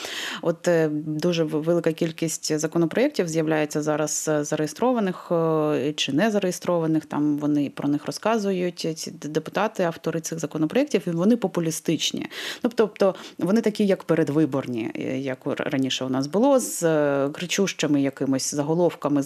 от 0.43 0.69
е, 0.69 0.89
дуже 0.93 1.45
велика 1.45 1.93
кількість 1.93 2.59
законопроєктів 2.59 3.29
з'являється 3.29 3.83
зараз 3.83 4.29
е, 4.29 4.45
зареєстрованих 4.45 5.33
чи 5.97 6.13
не 6.13 6.31
зареєстрованих. 6.31 7.07
Там 7.07 7.39
вони 7.39 7.71
про 7.71 7.89
них 7.89 8.07
розказують. 8.07 8.89
Ці 8.97 9.11
депутати, 9.11 9.83
автори 9.83 10.21
цих 10.21 10.39
законопроєктів, 10.39 11.03
і 11.07 11.11
вони 11.11 11.37
популістичні. 11.37 12.27
Ну 12.65 12.71
тобто 12.75 13.15
вони 13.39 13.61
такі, 13.61 13.87
як 13.87 14.05
передвиборні, 14.05 14.91
як 15.19 15.39
раніше 15.45 16.05
у 16.05 16.09
нас 16.09 16.27
було, 16.27 16.61
з 16.61 16.83
кричущими 17.29 18.03
якимось 18.03 18.55
заголовками 18.55 18.92
заголовками, 18.93 19.23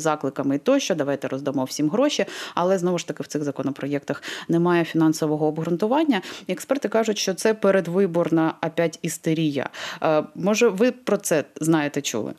закликами 0.00 0.58
тощо, 0.58 0.94
давайте 0.94 1.28
роздамо 1.28 1.64
всім 1.64 1.90
гроші. 1.90 2.26
Але 2.54 2.78
знову 2.78 2.98
ж 2.98 3.06
таки 3.06 3.22
в 3.22 3.26
цих 3.26 3.44
законопроєктах 3.44 4.22
немає 4.48 4.84
фінансового 4.84 5.46
обґрунтування. 5.46 6.22
Експерти 6.48 6.88
кажуть, 6.88 7.18
що 7.18 7.34
це 7.34 7.54
передвиборна 7.54 8.54
опять 8.62 8.98
істерія. 9.02 9.70
Е, 10.02 10.24
може, 10.34 10.68
ви 10.68 10.92
про 10.92 11.16
це 11.16 11.44
знаєте, 11.60 12.02
чули? 12.02 12.34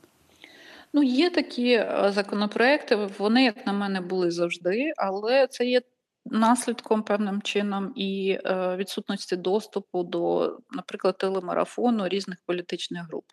Ну, 0.94 1.04
є 1.04 1.30
такі 1.30 1.72
е, 1.72 2.12
законопроекти, 2.16 3.10
вони, 3.18 3.44
як 3.44 3.68
на 3.68 3.74
мене, 3.74 4.02
були 4.02 4.32
завжди, 4.32 4.94
але 4.98 5.48
це 5.48 5.66
є 5.66 5.82
наслідком 6.26 7.04
певним 7.04 7.42
чином 7.42 7.94
і 7.96 8.38
е, 8.46 8.76
відсутності 8.76 9.36
доступу 9.36 10.04
до, 10.04 10.58
наприклад, 10.72 11.18
телемарафону 11.18 12.08
різних 12.08 12.38
політичних 12.46 13.08
груп. 13.08 13.26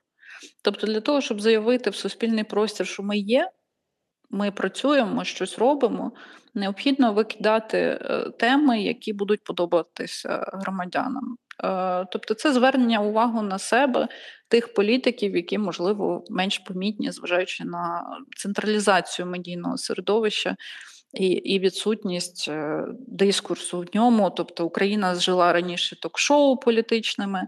Тобто, 0.62 0.86
для 0.86 1.00
того, 1.00 1.20
щоб 1.20 1.40
заявити 1.40 1.90
в 1.90 1.94
суспільний 1.94 2.44
простір, 2.44 2.86
що 2.86 3.02
ми 3.02 3.18
є, 3.18 3.50
ми 4.30 4.50
працюємо, 4.50 5.24
щось 5.24 5.58
робимо, 5.58 6.12
необхідно 6.54 7.12
викидати 7.12 7.78
е, 7.78 8.30
теми, 8.38 8.82
які 8.82 9.12
будуть 9.12 9.44
подобатися 9.44 10.44
громадянам. 10.52 11.36
Е, 11.64 12.06
тобто, 12.12 12.34
це 12.34 12.52
звернення 12.52 13.00
увагу 13.00 13.42
на 13.42 13.58
себе 13.58 14.08
тих 14.48 14.74
політиків, 14.74 15.36
які, 15.36 15.58
можливо, 15.58 16.24
менш 16.30 16.58
помітні, 16.58 17.10
зважаючи 17.10 17.64
на 17.64 18.04
централізацію 18.36 19.26
медійного 19.26 19.76
середовища. 19.76 20.56
І 21.14 21.26
і 21.26 21.58
відсутність 21.58 22.48
е, 22.48 22.84
дискурсу 23.06 23.80
в 23.80 23.86
ньому, 23.94 24.30
тобто 24.30 24.66
Україна 24.66 25.14
жила 25.14 25.52
раніше 25.52 26.00
ток-шоу 26.00 26.56
політичними, 26.56 27.46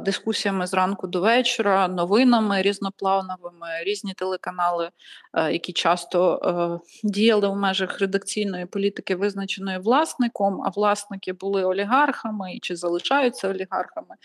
дискусіями 0.00 0.66
зранку 0.66 1.06
до 1.06 1.20
вечора, 1.20 1.88
новинами 1.88 2.62
різноплановими, 2.62 3.66
різні 3.84 4.14
телеканали, 4.14 4.90
е, 5.34 5.52
які 5.52 5.72
часто 5.72 6.40
е, 6.44 7.08
діяли 7.08 7.48
в 7.48 7.56
межах 7.56 8.00
редакційної 8.00 8.66
політики, 8.66 9.16
визначеної 9.16 9.78
власником, 9.78 10.62
а 10.66 10.68
власники 10.68 11.32
були 11.32 11.64
олігархами 11.64 12.58
чи 12.62 12.76
залишаються 12.76 13.48
олігархами. 13.48 14.16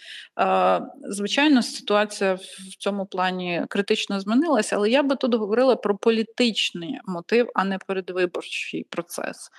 Звичайно, 1.03 1.61
ситуація 1.61 2.33
в 2.33 2.75
цьому 2.79 3.05
плані 3.05 3.65
критично 3.69 4.19
змінилася, 4.19 4.75
але 4.75 4.89
я 4.89 5.03
би 5.03 5.15
тут 5.15 5.35
говорила 5.35 5.75
про 5.75 5.97
політичний 5.97 6.99
мотив, 7.05 7.49
а 7.55 7.63
не 7.63 7.77
передвиборчий 7.77 8.87
процес. 8.89 9.49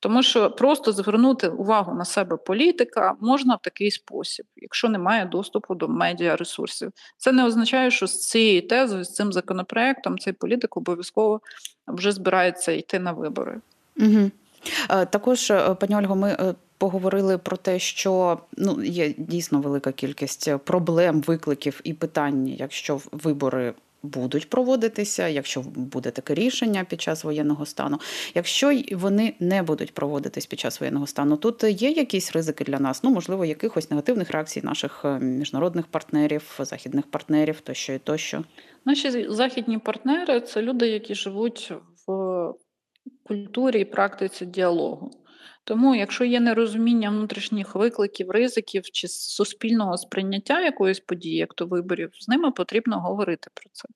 Тому 0.00 0.22
що 0.22 0.50
просто 0.50 0.92
звернути 0.92 1.48
увагу 1.48 1.94
на 1.94 2.04
себе 2.04 2.36
політика 2.36 3.14
можна 3.20 3.54
в 3.54 3.62
такий 3.62 3.90
спосіб, 3.90 4.46
якщо 4.56 4.88
немає 4.88 5.25
доступу 5.26 5.74
до 5.74 5.88
медіаресурсів. 5.88 6.92
Це 7.16 7.32
не 7.32 7.46
означає, 7.46 7.90
що 7.90 8.06
з 8.06 8.28
цією 8.28 8.68
тезою, 8.68 9.04
з 9.04 9.14
цим 9.14 9.32
законопроектом, 9.32 10.18
цей 10.18 10.32
політик 10.32 10.76
обов'язково 10.76 11.40
вже 11.88 12.12
збирається 12.12 12.72
йти 12.72 12.98
на 12.98 13.12
вибори. 13.12 13.60
Угу. 14.00 14.30
Також, 14.88 15.50
е, 15.50 15.74
пані 15.74 15.96
Ольго, 15.96 16.16
ми 16.16 16.30
е, 16.30 16.54
поговорили 16.78 17.38
про 17.38 17.56
те, 17.56 17.78
що 17.78 18.38
ну 18.56 18.84
є 18.84 19.14
дійсно 19.18 19.60
велика 19.60 19.92
кількість 19.92 20.56
проблем, 20.56 21.20
викликів 21.20 21.80
і 21.84 21.94
питань, 21.94 22.48
якщо 22.48 23.00
вибори 23.12 23.74
будуть 24.06 24.50
проводитися, 24.50 25.28
якщо 25.28 25.60
буде 25.62 26.10
таке 26.10 26.34
рішення 26.34 26.84
під 26.84 27.00
час 27.00 27.24
воєнного 27.24 27.66
стану. 27.66 27.98
Якщо 28.34 28.80
вони 28.92 29.34
не 29.40 29.62
будуть 29.62 29.94
проводитись 29.94 30.46
під 30.46 30.60
час 30.60 30.80
воєнного 30.80 31.06
стану, 31.06 31.36
тут 31.36 31.64
є 31.64 31.90
якісь 31.90 32.32
ризики 32.32 32.64
для 32.64 32.78
нас, 32.78 33.04
ну 33.04 33.10
можливо, 33.10 33.44
якихось 33.44 33.90
негативних 33.90 34.30
реакцій 34.30 34.60
наших 34.64 35.04
е, 35.04 35.18
міжнародних 35.18 35.86
партнерів, 35.86 36.58
західних 36.58 37.10
партнерів, 37.10 37.60
тощо 37.60 37.92
і 37.92 37.98
тощо. 37.98 38.44
Наші 38.84 39.26
західні 39.28 39.78
партнери 39.78 40.40
це 40.40 40.62
люди, 40.62 40.88
які 40.88 41.14
живуть 41.14 41.72
в 42.06 42.52
культурі 43.24 43.80
і 43.80 43.84
практиці 43.84 44.46
діалогу. 44.46 45.10
Тому, 45.66 45.94
якщо 45.94 46.24
є 46.24 46.40
нерозуміння 46.40 47.10
внутрішніх 47.10 47.74
викликів, 47.74 48.30
ризиків 48.30 48.82
чи 48.82 49.08
суспільного 49.08 49.96
сприйняття 49.96 50.60
якоїсь 50.60 51.00
події, 51.00 51.36
як 51.36 51.54
то 51.54 51.66
виборів, 51.66 52.10
з 52.20 52.28
ними 52.28 52.50
потрібно 52.50 53.00
говорити 53.00 53.50
про 53.54 53.70
це. 53.72 53.88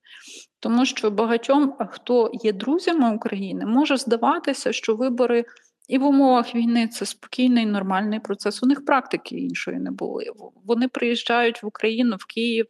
Тому 0.59 0.85
що 0.85 1.11
багатьом, 1.11 1.75
хто 1.89 2.31
є 2.43 2.53
друзями 2.53 3.15
України, 3.15 3.65
може 3.65 3.97
здаватися, 3.97 4.73
що 4.73 4.95
вибори 4.95 5.45
І 5.87 5.97
в 5.97 6.05
умовах 6.05 6.55
війни 6.55 6.87
це 6.87 7.05
спокійний, 7.05 7.65
нормальний 7.65 8.19
процес. 8.19 8.63
У 8.63 8.65
них 8.65 8.85
практики 8.85 9.35
іншої 9.35 9.79
не 9.79 9.91
були. 9.91 10.25
Вони 10.65 10.87
приїжджають 10.87 11.63
в 11.63 11.65
Україну, 11.65 12.15
в 12.19 12.25
Київ 12.25 12.65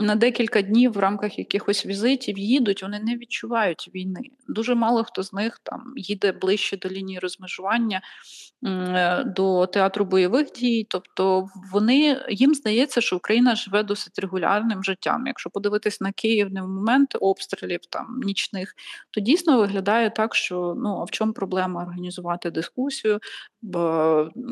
на 0.00 0.14
декілька 0.14 0.62
днів 0.62 0.92
в 0.92 0.98
рамках 0.98 1.38
якихось 1.38 1.86
візитів 1.86 2.38
їдуть, 2.38 2.82
вони 2.82 3.00
не 3.00 3.16
відчувають 3.16 3.90
війни. 3.94 4.20
Дуже 4.48 4.74
мало 4.74 5.04
хто 5.04 5.22
з 5.22 5.32
них 5.32 5.60
там 5.62 5.92
їде 5.96 6.32
ближче 6.32 6.76
до 6.76 6.88
лінії 6.88 7.18
розмежування 7.18 8.00
е, 8.66 9.24
до 9.24 9.66
театру 9.66 10.04
бойових 10.04 10.52
дій. 10.52 10.86
Тобто 10.90 11.48
вони 11.72 12.22
їм 12.30 12.54
здається, 12.54 13.00
що 13.00 13.16
Україна 13.16 13.54
живе 13.54 13.82
досить 13.82 14.18
регулярним 14.18 14.84
життям. 14.84 15.26
Якщо 15.26 15.50
подивитись 15.50 16.00
на 16.00 16.12
Київ 16.12 16.52
не 16.52 16.62
в 16.62 16.68
момент 16.68 17.16
обстрілів 17.20 17.80
там 17.90 18.20
нічних, 18.24 18.74
то 19.10 19.20
дійсно 19.20 19.58
виглядає 19.58 20.10
так, 20.10 20.34
що 20.34 20.74
ну 20.78 20.98
а 21.00 21.04
в 21.04 21.10
чому 21.10 21.32
проблема 21.32 21.82
організувати 21.82 22.50
дискусію, 22.50 23.18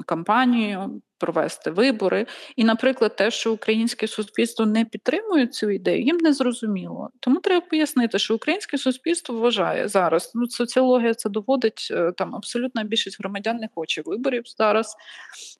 кампанію, 0.06 1.00
провести 1.18 1.70
вибори. 1.70 2.26
І, 2.56 2.64
наприклад, 2.64 3.16
те, 3.16 3.30
що 3.30 3.52
українське 3.52 4.08
суспільство 4.08 4.66
не 4.66 4.84
підтримує 4.84 5.46
цю 5.46 5.70
ідею, 5.70 6.02
їм 6.02 6.16
не 6.16 6.32
зрозуміло. 6.32 7.10
Тому 7.20 7.40
треба 7.40 7.66
пояснити, 7.66 8.18
що 8.18 8.34
українське 8.34 8.78
суспільство 8.78 9.38
вважає 9.38 9.88
зараз. 9.88 10.32
Ну, 10.34 10.46
соціологія 10.46 11.14
це 11.14 11.30
доводить 11.30 11.88
е, 11.90 12.12
там. 12.16 12.34
Абсолютна 12.36 12.84
більшість 12.84 13.20
громадян 13.20 13.56
не 13.56 13.68
хоче 13.74 14.02
виборів 14.04 14.42
зараз. 14.46 14.96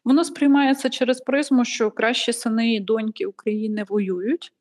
Воно 0.04 0.24
сприймається 0.24 0.88
через 0.88 1.20
призму, 1.20 1.64
що 1.64 1.90
кращі 1.90 2.32
сини 2.32 2.74
і 2.74 2.80
доньки 2.80 3.26
України 3.26 3.84
воюють. 3.88 4.52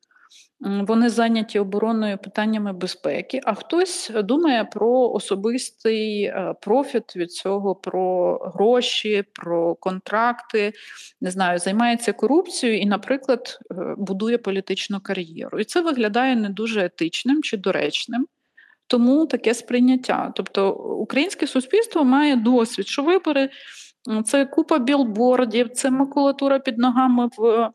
Вони 0.60 1.08
зайняті 1.08 1.58
обороною 1.58 2.18
питаннями 2.18 2.72
безпеки, 2.72 3.40
а 3.44 3.54
хтось 3.54 4.10
думає 4.14 4.64
про 4.64 5.10
особистий 5.10 6.22
е, 6.22 6.54
профіт 6.60 7.16
від 7.16 7.32
цього, 7.32 7.74
про 7.74 8.36
гроші, 8.54 9.24
про 9.32 9.74
контракти, 9.74 10.72
не 11.20 11.30
знаю, 11.30 11.58
займається 11.58 12.12
корупцією 12.12 12.80
і, 12.80 12.86
наприклад, 12.86 13.58
е, 13.70 13.94
будує 13.98 14.38
політичну 14.38 15.00
кар'єру. 15.00 15.60
І 15.60 15.64
це 15.64 15.80
виглядає 15.80 16.36
не 16.36 16.48
дуже 16.48 16.84
етичним 16.84 17.42
чи 17.42 17.56
доречним. 17.56 18.26
Тому 18.86 19.26
таке 19.26 19.54
сприйняття. 19.54 20.32
Тобто 20.36 20.72
українське 20.74 21.46
суспільство 21.46 22.04
має 22.04 22.36
досвід, 22.36 22.88
що 22.88 23.02
вибори 23.02 23.50
це 24.24 24.46
купа 24.46 24.78
білбордів, 24.78 25.70
це 25.70 25.90
макулатура 25.90 26.58
під 26.58 26.78
ногами 26.78 27.28
в 27.38 27.70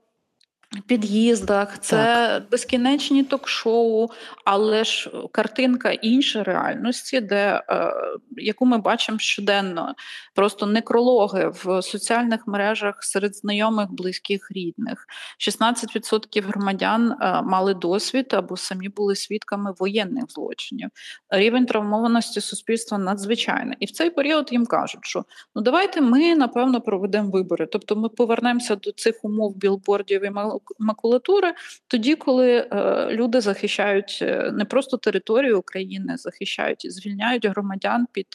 під'їздах, 0.81 1.79
це 1.79 1.95
так. 1.95 2.49
безкінечні 2.49 3.23
ток-шоу, 3.23 4.07
але 4.45 4.83
ж 4.83 5.11
картинка 5.31 5.91
інша 5.91 6.43
реальності, 6.43 7.21
де 7.21 7.63
е, 7.69 7.93
яку 8.37 8.65
ми 8.65 8.77
бачимо 8.77 9.19
щоденно, 9.19 9.93
просто 10.35 10.65
некрологи 10.65 11.47
в 11.47 11.81
соціальних 11.81 12.47
мережах 12.47 13.03
серед 13.03 13.35
знайомих, 13.35 13.91
близьких, 13.91 14.51
рідних. 14.51 15.05
16% 15.49 16.47
громадян 16.47 17.11
е, 17.11 17.41
мали 17.41 17.73
досвід 17.73 18.33
або 18.33 18.57
самі 18.57 18.89
були 18.89 19.15
свідками 19.15 19.73
воєнних 19.79 20.23
злочинів. 20.29 20.89
Рівень 21.29 21.65
травмованості 21.65 22.41
суспільства 22.41 22.97
надзвичайний. 22.97 23.77
І 23.79 23.85
в 23.85 23.91
цей 23.91 24.09
період 24.09 24.49
їм 24.51 24.65
кажуть, 24.65 25.05
що 25.05 25.25
ну 25.55 25.61
давайте 25.61 26.01
ми 26.01 26.35
напевно 26.35 26.81
проведемо 26.81 27.29
вибори. 27.29 27.65
Тобто 27.71 27.95
ми 27.95 28.09
повернемося 28.09 28.75
до 28.75 28.91
цих 28.91 29.15
умов 29.23 29.57
білбордів 29.57 30.25
і 30.25 30.29
макулатури, 30.79 31.53
тоді, 31.87 32.15
коли 32.15 32.51
е, 32.51 33.07
люди 33.11 33.41
захищають 33.41 34.19
е, 34.21 34.51
не 34.53 34.65
просто 34.65 34.97
територію 34.97 35.59
України, 35.59 36.17
захищають 36.17 36.85
і 36.85 36.89
звільняють 36.89 37.45
громадян 37.45 38.07
під 38.11 38.27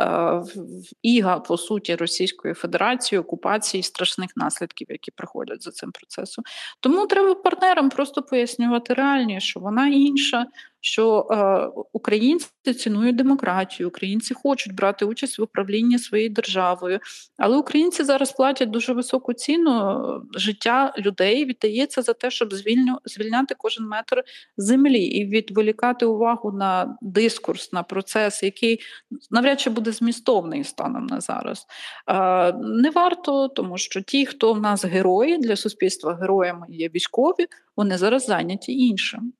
е, 0.00 0.42
іга 1.02 1.38
по 1.38 1.56
суті 1.56 1.94
Російської 1.94 2.54
Федерації, 2.54 3.18
окупації 3.18 3.82
страшних 3.82 4.30
наслідків, 4.36 4.86
які 4.90 5.10
приходять 5.10 5.62
за 5.62 5.70
цим 5.70 5.92
процесом. 5.92 6.44
Тому 6.80 7.06
треба 7.06 7.34
партнерам 7.34 7.90
просто 7.90 8.22
пояснювати 8.22 8.94
реальніше, 8.94 9.46
що 9.46 9.60
вона 9.60 9.88
інша, 9.88 10.46
що 10.80 11.26
е, 11.30 11.80
українці 11.92 12.74
цінують 12.78 13.16
демократію, 13.16 13.88
українці 13.88 14.34
хочуть 14.34 14.74
брати 14.74 15.04
участь 15.04 15.38
в 15.38 15.42
управлінні 15.42 15.98
своєю 15.98 16.30
державою, 16.30 16.98
але 17.38 17.56
українці 17.56 18.04
зараз 18.04 18.32
платять 18.32 18.70
дуже 18.70 18.92
високу 18.92 19.32
ціну 19.32 20.00
життя 20.36 20.94
людей. 20.98 21.44
Віддається 21.44 22.02
за 22.02 22.12
те, 22.12 22.30
щоб 22.30 22.54
звільняти 23.04 23.54
кожен 23.58 23.86
метр 23.86 24.22
землі 24.56 25.02
і 25.04 25.24
відволікати 25.24 26.06
увагу 26.06 26.52
на 26.52 26.96
дискурс, 27.02 27.72
на 27.72 27.82
процес, 27.82 28.42
який 28.42 28.80
навряд 29.30 29.60
чи 29.60 29.70
буде 29.70 29.92
змістовний 29.92 30.64
станом 30.64 31.06
на 31.06 31.20
зараз. 31.20 31.66
Е, 32.08 32.52
не 32.52 32.90
варто, 32.90 33.48
тому 33.48 33.78
що 33.78 34.00
ті, 34.02 34.26
хто 34.26 34.52
в 34.52 34.60
нас 34.60 34.84
герої 34.84 35.38
для 35.38 35.56
суспільства, 35.56 36.14
героями 36.14 36.66
є 36.68 36.88
військові, 36.88 37.46
вони 37.76 37.98
зараз 37.98 38.26
зайняті 38.26 38.72
іншим. 38.72 39.32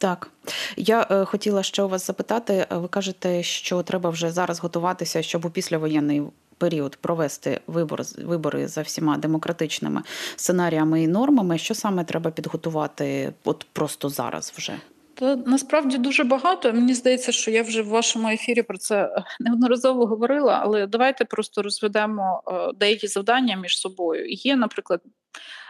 Так, 0.00 0.30
я 0.76 1.06
е, 1.10 1.24
хотіла 1.24 1.62
ще 1.62 1.82
у 1.82 1.88
вас 1.88 2.06
запитати. 2.06 2.66
Ви 2.70 2.88
кажете, 2.88 3.42
що 3.42 3.82
треба 3.82 4.10
вже 4.10 4.30
зараз 4.30 4.60
готуватися, 4.60 5.22
щоб 5.22 5.44
у 5.44 5.50
післявоєнний 5.50 6.22
період 6.58 6.96
провести 6.96 7.60
вибор, 7.66 8.02
вибори 8.24 8.68
за 8.68 8.82
всіма 8.82 9.16
демократичними 9.18 10.02
сценаріями 10.36 11.02
і 11.02 11.08
нормами. 11.08 11.58
Що 11.58 11.74
саме 11.74 12.04
треба 12.04 12.30
підготувати? 12.30 13.32
От 13.44 13.66
просто 13.72 14.08
зараз 14.08 14.52
вже. 14.56 14.72
Та 15.14 15.36
насправді 15.36 15.98
дуже 15.98 16.24
багато. 16.24 16.72
Мені 16.72 16.94
здається, 16.94 17.32
що 17.32 17.50
я 17.50 17.62
вже 17.62 17.82
в 17.82 17.88
вашому 17.88 18.28
ефірі 18.28 18.62
про 18.62 18.78
це 18.78 19.02
е, 19.02 19.24
неодноразово 19.40 20.06
говорила, 20.06 20.60
але 20.62 20.86
давайте 20.86 21.24
просто 21.24 21.62
розведемо 21.62 22.42
е, 22.48 22.72
деякі 22.76 23.06
завдання 23.06 23.56
між 23.56 23.78
собою. 23.78 24.26
Є, 24.28 24.56
наприклад, 24.56 25.00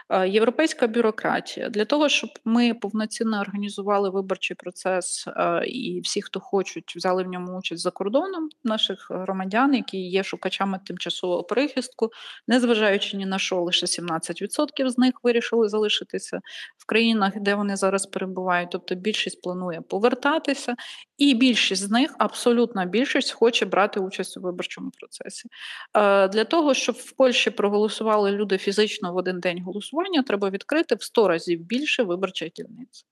європейська 0.27 0.87
бюрократія 0.87 1.69
для 1.69 1.85
того, 1.85 2.09
щоб 2.09 2.29
ми 2.45 2.73
повноцінно 2.73 3.41
організували 3.41 4.09
виборчий 4.09 4.55
процес, 4.55 5.27
е, 5.27 5.65
і 5.65 6.01
всі, 6.01 6.21
хто 6.21 6.39
хочуть, 6.39 6.93
взяли 6.95 7.23
в 7.23 7.27
ньому 7.27 7.57
участь 7.57 7.81
за 7.81 7.91
кордоном 7.91 8.49
наших 8.63 9.07
громадян, 9.11 9.73
які 9.73 9.97
є 9.97 10.23
шукачами 10.23 10.79
тимчасового 10.85 11.43
прихистку, 11.43 12.09
незважаючи 12.47 13.17
ні 13.17 13.25
на 13.25 13.39
що, 13.39 13.61
лише 13.61 13.85
17% 13.85 14.89
з 14.89 14.97
них 14.97 15.13
вирішили 15.23 15.69
залишитися 15.69 16.39
в 16.77 16.85
країнах, 16.85 17.33
де 17.35 17.55
вони 17.55 17.75
зараз 17.75 18.05
перебувають. 18.05 18.69
Тобто 18.71 18.95
більшість 18.95 19.41
планує 19.41 19.81
повертатися, 19.81 20.75
і 21.17 21.33
більшість 21.33 21.83
з 21.83 21.91
них, 21.91 22.15
абсолютна 22.19 22.85
більшість, 22.85 23.31
хоче 23.31 23.65
брати 23.65 23.99
участь 23.99 24.37
у 24.37 24.41
виборчому 24.41 24.91
процесі. 24.99 25.49
Е, 25.93 26.27
для 26.27 26.45
того 26.45 26.73
щоб 26.73 26.95
в 26.95 27.11
Польщі 27.11 27.49
проголосували 27.49 28.31
люди 28.31 28.57
фізично 28.57 29.13
в 29.13 29.15
один 29.15 29.39
день 29.39 29.63
голосування 29.63 30.00
голосування 30.01 30.23
треба 30.23 30.49
відкрити 30.49 30.95
в 30.95 31.03
100 31.03 31.27
разів 31.27 31.59
більше 31.59 32.03
виборчих 32.03 32.51
дільниць. 32.53 33.05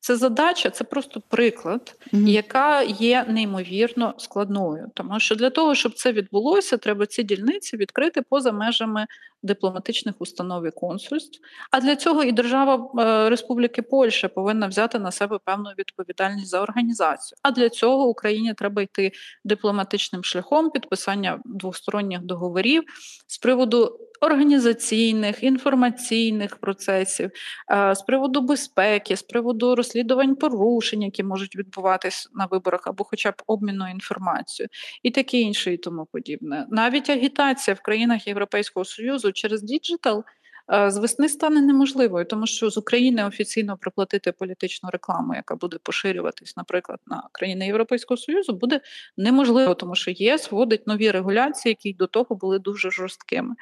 Це 0.00 0.16
задача, 0.16 0.70
це 0.70 0.84
просто 0.84 1.20
приклад, 1.28 1.94
mm-hmm. 2.12 2.28
яка 2.28 2.82
є 2.82 3.24
неймовірно 3.28 4.14
складною. 4.18 4.90
Тому 4.94 5.20
що 5.20 5.34
для 5.34 5.50
того, 5.50 5.74
щоб 5.74 5.94
це 5.94 6.12
відбулося, 6.12 6.76
треба 6.76 7.06
ці 7.06 7.22
дільниці 7.22 7.76
відкрити 7.76 8.22
поза 8.22 8.52
межами 8.52 9.06
дипломатичних 9.42 10.14
установ 10.18 10.66
і 10.66 10.70
консульств. 10.70 11.40
А 11.70 11.80
для 11.80 11.96
цього 11.96 12.22
і 12.22 12.32
держава 12.32 12.90
е, 12.98 13.30
Республіки 13.30 13.82
Польща 13.82 14.28
повинна 14.28 14.66
взяти 14.66 14.98
на 14.98 15.12
себе 15.12 15.38
певну 15.44 15.70
відповідальність 15.78 16.48
за 16.48 16.60
організацію. 16.60 17.38
А 17.42 17.50
для 17.50 17.68
цього 17.68 18.08
Україні 18.08 18.54
треба 18.54 18.82
йти 18.82 19.12
дипломатичним 19.44 20.24
шляхом 20.24 20.70
підписання 20.70 21.40
двосторонніх 21.44 22.20
договорів 22.20 22.82
з 23.26 23.38
приводу 23.38 23.98
організаційних, 24.20 25.42
інформаційних 25.42 26.56
процесів, 26.56 27.30
е, 27.72 27.94
з 27.94 28.02
приводу 28.02 28.40
безпеки, 28.40 29.16
з 29.16 29.22
приводу 29.22 29.74
розслідувань 29.74 30.36
порушень, 30.36 31.02
які 31.02 31.22
можуть 31.22 31.56
відбуватись 31.56 32.28
на 32.34 32.46
виборах, 32.46 32.86
або 32.86 33.04
хоча 33.04 33.30
б 33.30 33.42
обміну 33.46 33.90
інформацією, 33.90 34.68
і 35.02 35.10
таке 35.10 35.38
інше, 35.38 35.72
і 35.72 35.76
тому 35.76 36.06
подібне. 36.12 36.66
Навіть 36.70 37.10
агітація 37.10 37.74
в 37.74 37.80
країнах 37.80 38.26
Європейського 38.26 38.84
Союзу 38.84 39.32
через 39.32 39.62
digital– 39.62 40.24
з 40.68 40.96
весни 40.96 41.28
стане 41.28 41.62
неможливою, 41.62 42.24
тому 42.24 42.46
що 42.46 42.70
з 42.70 42.76
України 42.76 43.24
офіційно 43.24 43.76
проплатити 43.76 44.32
політичну 44.32 44.88
рекламу, 44.92 45.34
яка 45.34 45.56
буде 45.56 45.78
поширюватись, 45.82 46.56
наприклад, 46.56 46.98
на 47.06 47.22
країни 47.32 47.66
Європейського 47.66 48.18
Союзу, 48.18 48.52
буде 48.52 48.80
неможливо, 49.16 49.74
тому 49.74 49.94
що 49.94 50.10
ЄС 50.10 50.52
вводить 50.52 50.86
нові 50.86 51.10
регуляції, 51.10 51.70
які 51.70 51.92
до 51.92 52.06
того 52.06 52.36
були 52.36 52.58
дуже 52.58 52.90
жорсткими. 52.90 53.54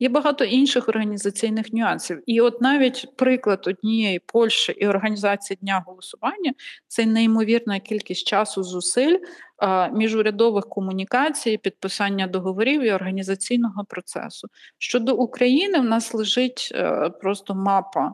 Є 0.00 0.08
багато 0.08 0.44
інших 0.44 0.88
організаційних 0.88 1.72
нюансів. 1.72 2.22
І 2.26 2.40
от 2.40 2.60
навіть 2.60 3.16
приклад 3.16 3.64
однієї 3.66 4.18
Польщі 4.18 4.72
і 4.72 4.86
організації 4.86 5.58
дня 5.62 5.84
голосування 5.86 6.52
це 6.88 7.06
неймовірна 7.06 7.80
кількість 7.80 8.26
часу 8.26 8.62
зусиль 8.62 9.18
міжурядових 9.92 10.68
комунікацій, 10.68 11.58
підписання 11.58 12.26
договорів 12.26 12.82
і 12.82 12.92
організаційного 12.92 13.84
процесу. 13.84 14.48
Щодо 14.78 15.16
України, 15.16 15.78
в 15.78 15.84
нас 15.84 16.14
лежить 16.14 16.68
е, 16.74 17.10
просто 17.10 17.54
мапа 17.54 18.12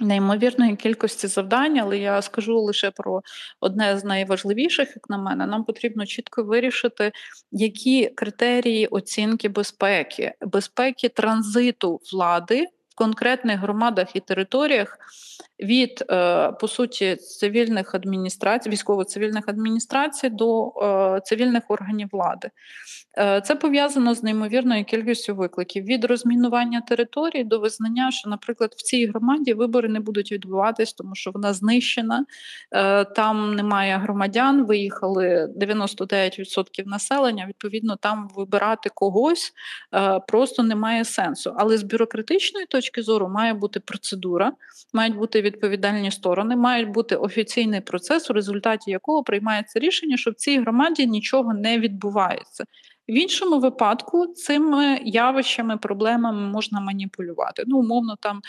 Неймовірної 0.00 0.76
кількості 0.76 1.26
завдань, 1.26 1.78
але 1.78 1.98
я 1.98 2.22
скажу 2.22 2.60
лише 2.60 2.90
про 2.90 3.22
одне 3.60 3.98
з 3.98 4.04
найважливіших, 4.04 4.88
як 4.88 5.10
на 5.10 5.18
мене. 5.18 5.46
Нам 5.46 5.64
потрібно 5.64 6.06
чітко 6.06 6.42
вирішити, 6.42 7.12
які 7.52 8.06
критерії 8.08 8.86
оцінки 8.86 9.48
безпеки, 9.48 10.34
безпеки 10.40 11.08
транзиту 11.08 12.00
влади 12.12 12.66
конкретних 12.94 13.60
громадах 13.60 14.16
і 14.16 14.20
територіях 14.20 14.98
від 15.60 16.04
е, 16.10 16.52
по 16.52 16.68
суті 16.68 17.16
цивільних 17.16 17.94
адміністрацій, 17.94 18.70
військово-цивільних 18.70 19.48
адміністрацій 19.48 20.28
до 20.28 20.68
е, 20.68 21.20
цивільних 21.24 21.62
органів 21.68 22.08
влади. 22.12 22.50
Е, 23.18 23.40
це 23.40 23.56
пов'язано 23.56 24.14
з 24.14 24.22
неймовірною 24.22 24.84
кількістю 24.84 25.34
викликів 25.34 25.84
від 25.84 26.04
розмінування 26.04 26.80
території 26.80 27.44
до 27.44 27.60
визнання, 27.60 28.10
що, 28.10 28.30
наприклад, 28.30 28.74
в 28.76 28.82
цій 28.82 29.06
громаді 29.06 29.54
вибори 29.54 29.88
не 29.88 30.00
будуть 30.00 30.32
відбуватись, 30.32 30.92
тому 30.92 31.14
що 31.14 31.30
вона 31.30 31.52
знищена, 31.52 32.24
там 33.16 33.54
немає 33.54 33.96
громадян. 33.96 34.64
Виїхали 34.64 35.48
99% 35.56 36.86
населення. 36.86 37.46
Відповідно, 37.48 37.96
там 37.96 38.28
вибирати 38.36 38.90
когось 38.94 39.52
просто 40.28 40.62
немає 40.62 41.04
сенсу. 41.04 41.54
Але 41.56 41.78
з 41.78 41.82
бюрократичної 41.82 42.66
точки 42.66 42.89
зору 42.98 43.28
має 43.28 43.54
бути 43.54 43.80
процедура, 43.80 44.52
мають 44.94 45.16
бути 45.16 45.42
відповідальні 45.42 46.10
сторони, 46.10 46.56
мають 46.56 46.88
бути 46.88 47.16
офіційний 47.16 47.80
процес, 47.80 48.30
у 48.30 48.32
результаті 48.32 48.90
якого 48.90 49.22
приймається 49.22 49.78
рішення, 49.78 50.16
що 50.16 50.30
в 50.30 50.34
цій 50.34 50.60
громаді 50.60 51.06
нічого 51.06 51.54
не 51.54 51.78
відбувається. 51.78 52.64
В 53.08 53.12
іншому 53.12 53.58
випадку 53.58 54.26
цими 54.26 55.00
явищами, 55.04 55.76
проблемами 55.76 56.48
можна 56.52 56.80
маніпулювати. 56.80 57.64
Ну, 57.66 57.78
умовно, 57.78 58.16
там 58.20 58.40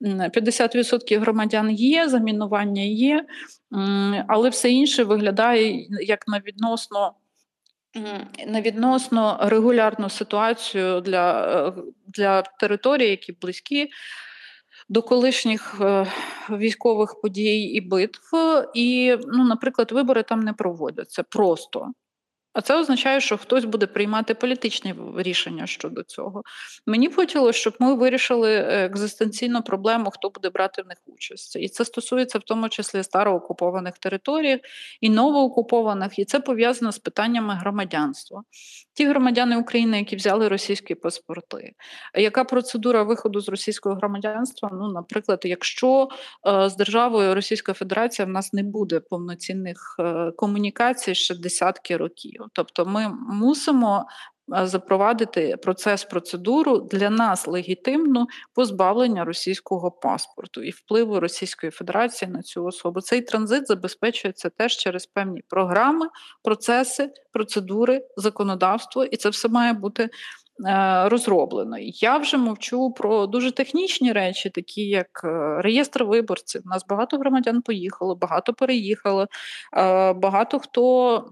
50% 0.00 1.20
громадян 1.20 1.70
є, 1.70 2.08
замінування 2.08 2.82
є, 2.82 3.26
але 4.28 4.48
все 4.48 4.70
інше 4.70 5.04
виглядає 5.04 5.86
як 5.90 6.28
на 6.28 6.38
відносно. 6.38 7.12
На 8.46 8.60
відносно 8.60 9.38
регулярну 9.42 10.10
ситуацію 10.10 11.00
для 11.00 11.46
е, 11.68 11.82
для 12.06 12.42
територій, 12.42 13.08
які 13.08 13.32
близькі 13.32 13.90
до 14.88 15.02
колишніх 15.02 15.80
е, 15.80 16.06
військових 16.50 17.20
подій 17.20 17.60
і 17.60 17.80
битв, 17.80 18.36
і, 18.74 19.16
ну, 19.26 19.44
наприклад, 19.44 19.92
вибори 19.92 20.22
там 20.22 20.40
не 20.40 20.52
проводяться. 20.52 21.22
Просто. 21.22 21.92
А 22.56 22.60
це 22.60 22.80
означає, 22.80 23.20
що 23.20 23.36
хтось 23.36 23.64
буде 23.64 23.86
приймати 23.86 24.34
політичні 24.34 24.94
рішення 25.16 25.66
щодо 25.66 26.02
цього. 26.02 26.42
Мені 26.86 27.08
б 27.08 27.14
хотілося, 27.14 27.58
щоб 27.58 27.74
ми 27.78 27.94
вирішили 27.94 28.54
е, 28.54 28.84
екзистенційну 28.84 29.62
проблему, 29.62 30.10
хто 30.10 30.30
буде 30.30 30.50
брати 30.50 30.82
в 30.82 30.86
них 30.86 30.98
участь. 31.06 31.56
І 31.56 31.68
це 31.68 31.84
стосується 31.84 32.38
в 32.38 32.42
тому 32.42 32.68
числі 32.68 33.02
староокупованих 33.02 33.98
територій 33.98 34.60
і 35.00 35.10
новоокупованих, 35.10 36.18
і 36.18 36.24
це 36.24 36.40
пов'язано 36.40 36.92
з 36.92 36.98
питаннями 36.98 37.54
громадянства. 37.54 38.42
Ті 38.94 39.06
громадяни 39.06 39.56
України, 39.56 39.98
які 39.98 40.16
взяли 40.16 40.48
російські 40.48 40.94
паспорти. 40.94 41.72
Яка 42.14 42.44
процедура 42.44 43.02
виходу 43.02 43.40
з 43.40 43.48
російського 43.48 43.94
громадянства? 43.94 44.70
Ну, 44.72 44.92
наприклад, 44.92 45.40
якщо 45.44 46.08
е, 46.46 46.70
з 46.70 46.76
державою 46.76 47.34
Російська 47.34 47.72
Федерація 47.72 48.26
в 48.26 48.30
нас 48.30 48.52
не 48.52 48.62
буде 48.62 49.00
повноцінних 49.00 49.96
е, 49.98 50.30
комунікацій 50.36 51.14
ще 51.14 51.34
десятки 51.34 51.96
років. 51.96 52.45
Тобто 52.52 52.86
ми 52.86 53.08
мусимо 53.28 54.06
е, 54.56 54.66
запровадити 54.66 55.56
процес 55.56 56.04
процедуру 56.04 56.78
для 56.78 57.10
нас 57.10 57.46
легітимну 57.46 58.26
позбавлення 58.54 59.24
російського 59.24 59.90
паспорту 59.90 60.62
і 60.62 60.70
впливу 60.70 61.20
Російської 61.20 61.70
Федерації 61.70 62.30
на 62.30 62.42
цю 62.42 62.64
особу. 62.64 63.00
Цей 63.00 63.20
транзит 63.20 63.66
забезпечується 63.66 64.50
теж 64.50 64.76
через 64.76 65.06
певні 65.06 65.42
програми, 65.48 66.08
процеси, 66.42 67.10
процедури, 67.32 68.02
законодавство, 68.16 69.04
і 69.04 69.16
це 69.16 69.28
все 69.28 69.48
має 69.48 69.72
бути. 69.72 70.10
Е, 70.64 71.08
розроблено. 71.08 71.76
Я 71.78 72.18
вже 72.18 72.36
мовчу 72.36 72.90
про 72.90 73.26
дуже 73.26 73.52
технічні 73.52 74.12
речі, 74.12 74.50
такі 74.50 74.82
як 74.82 75.20
е, 75.24 75.62
реєстр 75.62 76.04
виборців. 76.04 76.62
У 76.64 76.68
нас 76.68 76.86
багато 76.86 77.18
громадян 77.18 77.62
поїхало, 77.62 78.14
багато 78.14 78.54
переїхало, 78.54 79.26
багато 80.16 80.58
хто 80.58 81.24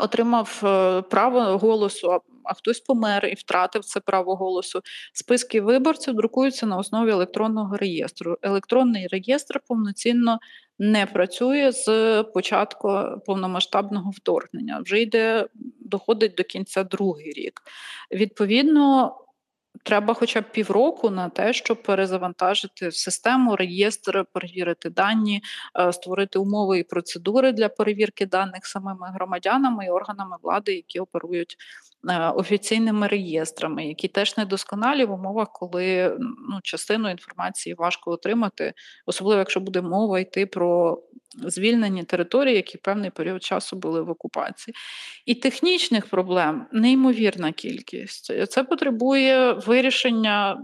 отримав 0.00 0.60
е, 0.64 1.02
право 1.02 1.40
голосу, 1.58 2.20
а 2.44 2.54
хтось 2.54 2.80
помер 2.80 3.26
і 3.26 3.34
втратив 3.34 3.84
це 3.84 4.00
право 4.00 4.34
голосу. 4.34 4.80
Списки 5.12 5.60
виборців 5.60 6.14
друкуються 6.14 6.66
на 6.66 6.76
основі 6.76 7.10
електронного 7.10 7.76
реєстру. 7.76 8.36
Електронний 8.42 9.06
реєстр 9.06 9.60
повноцінно 9.68 10.38
не 10.78 11.06
працює 11.06 11.72
з 11.72 12.22
початку 12.22 13.04
повномасштабного 13.26 14.10
вторгнення. 14.10 14.80
Вже 14.84 15.00
йде 15.00 15.46
доходить 15.80 16.34
до 16.34 16.44
кінця 16.44 16.84
другий 16.84 17.32
рік. 17.32 17.62
Відповідно. 18.12 19.14
Треба 19.82 20.14
хоча 20.14 20.40
б 20.40 20.52
півроку 20.52 21.10
на 21.10 21.28
те, 21.28 21.52
щоб 21.52 21.82
перезавантажити 21.82 22.92
систему, 22.92 23.56
реєстр, 23.56 24.24
перевірити 24.32 24.90
дані, 24.90 25.42
е, 25.80 25.92
створити 25.92 26.38
умови 26.38 26.78
і 26.78 26.84
процедури 26.84 27.52
для 27.52 27.68
перевірки 27.68 28.26
даних 28.26 28.66
самими 28.66 29.10
громадянами 29.14 29.86
і 29.86 29.90
органами 29.90 30.36
влади, 30.42 30.74
які 30.74 31.00
оперують 31.00 31.56
офіційними 32.34 33.06
реєстрами, 33.06 33.86
які 33.86 34.08
теж 34.08 34.36
недосконалі 34.36 35.04
в 35.04 35.12
умовах, 35.12 35.48
коли 35.52 36.16
ну, 36.20 36.58
частину 36.62 37.10
інформації 37.10 37.74
важко 37.78 38.10
отримати, 38.10 38.72
особливо 39.06 39.38
якщо 39.38 39.60
буде 39.60 39.82
мова 39.82 40.20
йти 40.20 40.46
про 40.46 40.98
звільнені 41.36 42.04
території, 42.04 42.56
які 42.56 42.78
певний 42.78 43.10
період 43.10 43.42
часу 43.42 43.76
були 43.76 44.02
в 44.02 44.10
окупації. 44.10 44.74
І 45.26 45.34
технічних 45.34 46.06
проблем 46.06 46.66
неймовірна 46.72 47.52
кількість. 47.52 48.50
Це 48.50 48.64
потребує 48.64 49.52
вирішення 49.52 50.62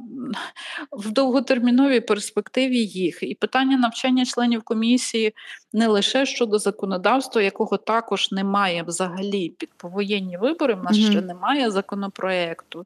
в 0.93 1.11
довготерміновій 1.11 2.01
перспективі 2.01 2.79
їх. 2.79 3.19
І 3.23 3.35
питання 3.35 3.77
навчання 3.77 4.25
членів 4.25 4.63
комісії 4.63 5.33
не 5.73 5.87
лише 5.87 6.27
щодо 6.27 6.59
законодавства, 6.59 7.43
якого 7.43 7.77
також 7.77 8.33
немає 8.33 8.83
взагалі 8.83 9.49
під 9.59 9.75
повоєнні 9.77 10.37
вибори. 10.37 10.75
В 10.75 10.83
нас 10.85 10.97
ще 10.97 11.21
немає 11.25 11.71
законопроекту, 11.71 12.85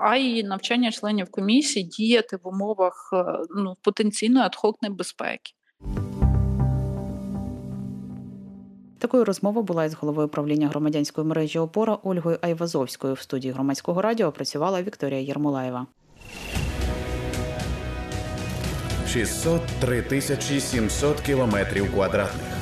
а 0.00 0.16
й 0.16 0.42
навчання 0.42 0.90
членів 0.90 1.30
комісії 1.30 1.84
діяти 1.84 2.38
в 2.44 2.48
умовах 2.48 3.10
е, 3.12 3.24
ну, 3.56 3.76
потенційної 3.82 4.46
адхок 4.46 4.82
небезпеки. 4.82 5.52
Такою 8.98 9.24
розмовою 9.24 9.64
була 9.64 9.84
із 9.84 9.94
головою 9.94 10.28
правління 10.28 10.68
громадянської 10.68 11.26
мережі 11.26 11.58
Опора 11.58 11.98
Ольгою 12.02 12.38
Айвазовською. 12.42 13.14
В 13.14 13.20
студії 13.20 13.54
громадського 13.54 14.02
радіо 14.02 14.32
працювала 14.32 14.82
Вікторія 14.82 15.20
Єрмолаєва. 15.20 15.86
603 19.08 20.02
тисячі 20.02 20.60
700 20.60 21.20
кілометрів 21.20 21.92
квадратних 21.92 22.58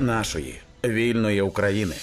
нашої 0.00 0.60
вільної 0.84 1.40
України. 1.40 1.94